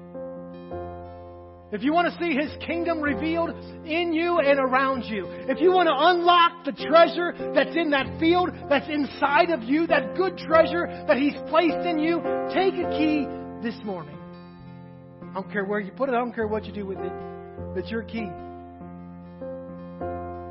If 1.70 1.84
you 1.84 1.92
want 1.92 2.14
to 2.14 2.18
see 2.24 2.34
His 2.34 2.52
kingdom 2.66 3.02
revealed 3.02 3.50
in 3.86 4.14
you 4.14 4.40
and 4.40 4.58
around 4.58 5.04
you, 5.04 5.26
if 5.50 5.60
you 5.60 5.72
want 5.72 5.88
to 5.88 5.96
unlock 5.96 6.64
the 6.64 6.72
treasure 6.72 7.34
that's 7.54 7.76
in 7.76 7.90
that 7.92 8.20
field, 8.20 8.52
that's 8.70 8.88
inside 8.88 9.50
of 9.50 9.64
you, 9.64 9.86
that 9.88 10.16
good 10.16 10.38
treasure 10.38 10.88
that 11.08 11.18
He's 11.18 11.36
placed 11.50 11.86
in 11.86 12.00
you, 12.00 12.22
take 12.54 12.74
a 12.74 12.90
key 12.98 13.28
this 13.62 13.76
morning. 13.84 14.18
I 15.22 15.34
don't 15.34 15.52
care 15.52 15.66
where 15.66 15.82
you 15.82 15.92
put 15.92 16.08
it, 16.08 16.14
I 16.14 16.20
don't 16.20 16.34
care 16.34 16.48
what 16.48 16.66
you 16.66 16.72
do 16.72 16.86
with 16.86 17.00
it. 17.00 17.12
It's 17.76 17.92
your 17.92 18.04
key. 18.04 18.30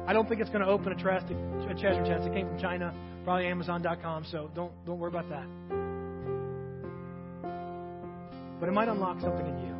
I 0.07 0.12
don't 0.12 0.29
think 0.29 0.41
it's 0.41 0.51
going 0.51 0.64
to 0.64 0.69
open 0.69 0.93
a, 0.93 0.97
trust, 0.97 1.27
a 1.31 1.75
treasure 1.75 2.05
chest. 2.05 2.27
It 2.27 2.33
came 2.35 2.47
from 2.47 2.61
China, 2.61 2.95
probably 3.25 3.47
Amazon.com, 3.47 4.27
so 4.31 4.51
don't, 4.55 4.73
don't 4.85 4.99
worry 4.99 5.11
about 5.11 5.29
that. 5.31 5.47
But 8.61 8.69
it 8.69 8.73
might 8.73 8.89
unlock 8.89 9.21
something 9.21 9.47
in 9.47 9.59
you. 9.67 9.76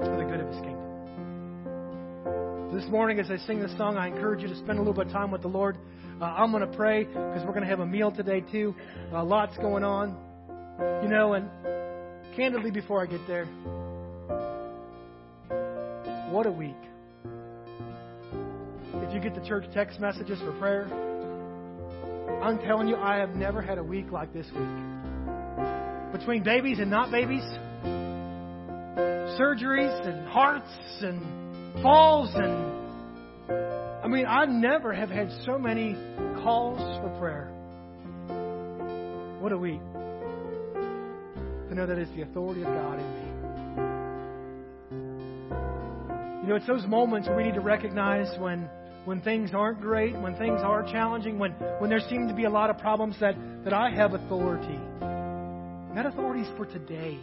For 0.00 0.16
the 0.16 0.24
good 0.24 0.40
of 0.40 0.48
His 0.48 0.56
kingdom. 0.56 0.80
This 2.74 2.88
morning, 2.88 3.20
as 3.20 3.30
I 3.30 3.36
sing 3.46 3.60
this 3.60 3.76
song, 3.76 3.98
I 3.98 4.06
encourage 4.06 4.40
you 4.40 4.48
to 4.48 4.56
spend 4.56 4.78
a 4.78 4.80
little 4.80 4.94
bit 4.94 5.08
of 5.08 5.12
time 5.12 5.30
with 5.30 5.42
the 5.42 5.48
Lord. 5.48 5.76
Uh, 6.18 6.24
I'm 6.24 6.50
going 6.52 6.66
to 6.66 6.74
pray 6.74 7.04
because 7.04 7.44
we're 7.44 7.52
going 7.52 7.64
to 7.64 7.68
have 7.68 7.80
a 7.80 7.86
meal 7.86 8.10
today, 8.10 8.40
too. 8.40 8.74
Uh, 9.12 9.22
lots 9.22 9.54
going 9.58 9.84
on. 9.84 10.16
You 11.02 11.08
know, 11.10 11.34
and 11.34 11.50
candidly, 12.34 12.70
before 12.70 13.02
I 13.02 13.06
get 13.06 13.20
there, 13.26 13.44
what 16.30 16.46
a 16.46 16.50
week. 16.50 16.80
If 18.94 19.12
you 19.14 19.20
get 19.20 19.34
the 19.34 19.46
church 19.46 19.64
text 19.74 20.00
messages 20.00 20.38
for 20.38 20.52
prayer, 20.58 20.86
I'm 22.42 22.58
telling 22.60 22.88
you, 22.88 22.96
I 22.96 23.16
have 23.16 23.34
never 23.34 23.60
had 23.60 23.76
a 23.76 23.84
week 23.84 24.10
like 24.10 24.32
this 24.32 24.46
week. 24.46 26.12
Between 26.12 26.42
babies 26.42 26.78
and 26.78 26.90
not 26.90 27.10
babies, 27.10 27.44
surgeries 29.38 30.06
and 30.06 30.28
hearts 30.28 30.72
and 31.00 31.82
falls 31.82 32.30
and 32.34 32.80
I 34.02 34.08
mean, 34.08 34.26
I 34.26 34.46
never 34.46 34.92
have 34.92 35.10
had 35.10 35.30
so 35.44 35.58
many 35.58 35.94
calls 36.42 36.80
for 37.00 37.10
prayer. 37.20 37.50
What 39.40 39.52
a 39.52 39.58
week. 39.58 39.80
To 41.68 41.74
know 41.74 41.86
that 41.86 41.98
it's 41.98 42.10
the 42.16 42.22
authority 42.22 42.62
of 42.62 42.68
God 42.68 42.98
in 42.98 43.06
me. 43.14 43.26
You 46.42 46.48
know, 46.48 46.56
it's 46.56 46.66
those 46.66 46.86
moments 46.86 47.28
we 47.36 47.44
need 47.44 47.54
to 47.54 47.60
recognize 47.60 48.36
when 48.38 48.68
when 49.04 49.20
things 49.22 49.50
aren't 49.54 49.80
great, 49.80 50.14
when 50.20 50.36
things 50.36 50.60
are 50.62 50.82
challenging, 50.82 51.38
when, 51.38 51.52
when 51.78 51.88
there 51.88 52.00
seem 52.10 52.28
to 52.28 52.34
be 52.34 52.44
a 52.44 52.50
lot 52.50 52.68
of 52.70 52.78
problems 52.78 53.16
that, 53.20 53.34
that 53.64 53.72
I 53.72 53.90
have 53.90 54.12
authority. 54.12 54.78
And 55.00 55.96
that 55.96 56.06
authority 56.06 56.42
is 56.42 56.48
for 56.56 56.66
today. 56.66 57.18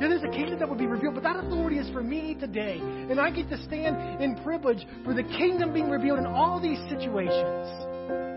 Yeah, 0.00 0.08
there's 0.08 0.22
a 0.22 0.28
kingdom 0.28 0.58
that 0.60 0.68
will 0.68 0.76
be 0.76 0.86
revealed, 0.86 1.14
but 1.14 1.22
that 1.24 1.36
authority 1.36 1.76
is 1.76 1.90
for 1.90 2.02
me 2.02 2.34
today. 2.34 2.78
And 2.80 3.20
I 3.20 3.30
get 3.30 3.50
to 3.50 3.62
stand 3.64 4.22
in 4.22 4.42
privilege 4.42 4.86
for 5.04 5.12
the 5.12 5.22
kingdom 5.22 5.74
being 5.74 5.90
revealed 5.90 6.18
in 6.18 6.26
all 6.26 6.58
these 6.58 6.78
situations 6.88 7.68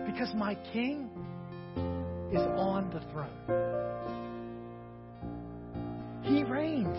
because 0.05 0.33
my 0.35 0.55
king 0.73 1.09
is 2.33 2.41
on 2.57 2.91
the 2.93 2.99
throne. 3.11 3.29
He 6.23 6.43
reigns. 6.43 6.97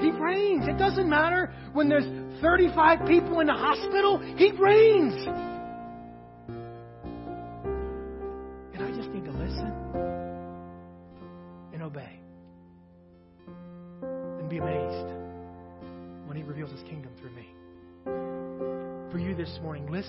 He 0.00 0.10
reigns. 0.10 0.66
It 0.66 0.78
doesn't 0.78 1.08
matter 1.08 1.54
when 1.74 1.88
there's 1.88 2.06
35 2.42 3.06
people 3.06 3.38
in 3.38 3.46
the 3.46 3.52
hospital, 3.52 4.18
He 4.36 4.50
reigns. 4.50 5.28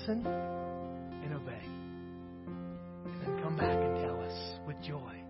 Listen 0.08 0.26
and 0.26 1.34
obey. 1.34 1.62
And 3.06 3.22
then 3.22 3.44
come 3.44 3.58
back 3.58 3.78
and 3.78 4.06
tell 4.06 4.22
us 4.22 4.34
with 4.66 4.82
joy 4.84 5.22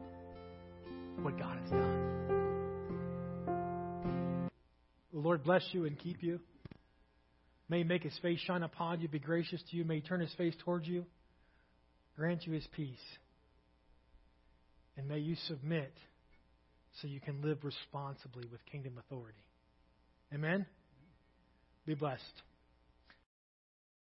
what 1.22 1.38
God 1.40 1.58
has 1.60 1.70
done. 1.70 2.04
The 5.14 5.20
Lord 5.20 5.44
bless 5.44 5.64
you 5.72 5.86
and 5.86 5.98
keep 5.98 6.22
you. 6.22 6.40
May 7.70 7.80
he 7.80 7.84
make 7.84 8.04
his 8.04 8.18
face 8.22 8.40
shine 8.40 8.64
upon 8.64 9.02
you, 9.02 9.08
be 9.08 9.20
gracious 9.20 9.62
to 9.72 9.78
you. 9.78 9.84
May 9.84 9.96
he 9.96 10.02
turn 10.02 10.22
his 10.22 10.34
face 10.36 10.54
towards 10.64 10.88
you, 10.88 11.06
grant 12.16 12.46
you 12.46 12.54
his 12.54 12.68
peace. 12.76 12.98
And 14.96 15.08
may 15.08 15.20
you 15.20 15.36
submit 15.48 15.94
so 17.02 17.08
you 17.08 17.20
can 17.20 17.42
live 17.42 17.64
responsibly 17.64 18.46
with 18.52 18.66
kingdom 18.72 18.94
authority. 19.00 19.38
Amen? 20.34 20.66
Be 21.86 21.94
blessed. 21.94 22.24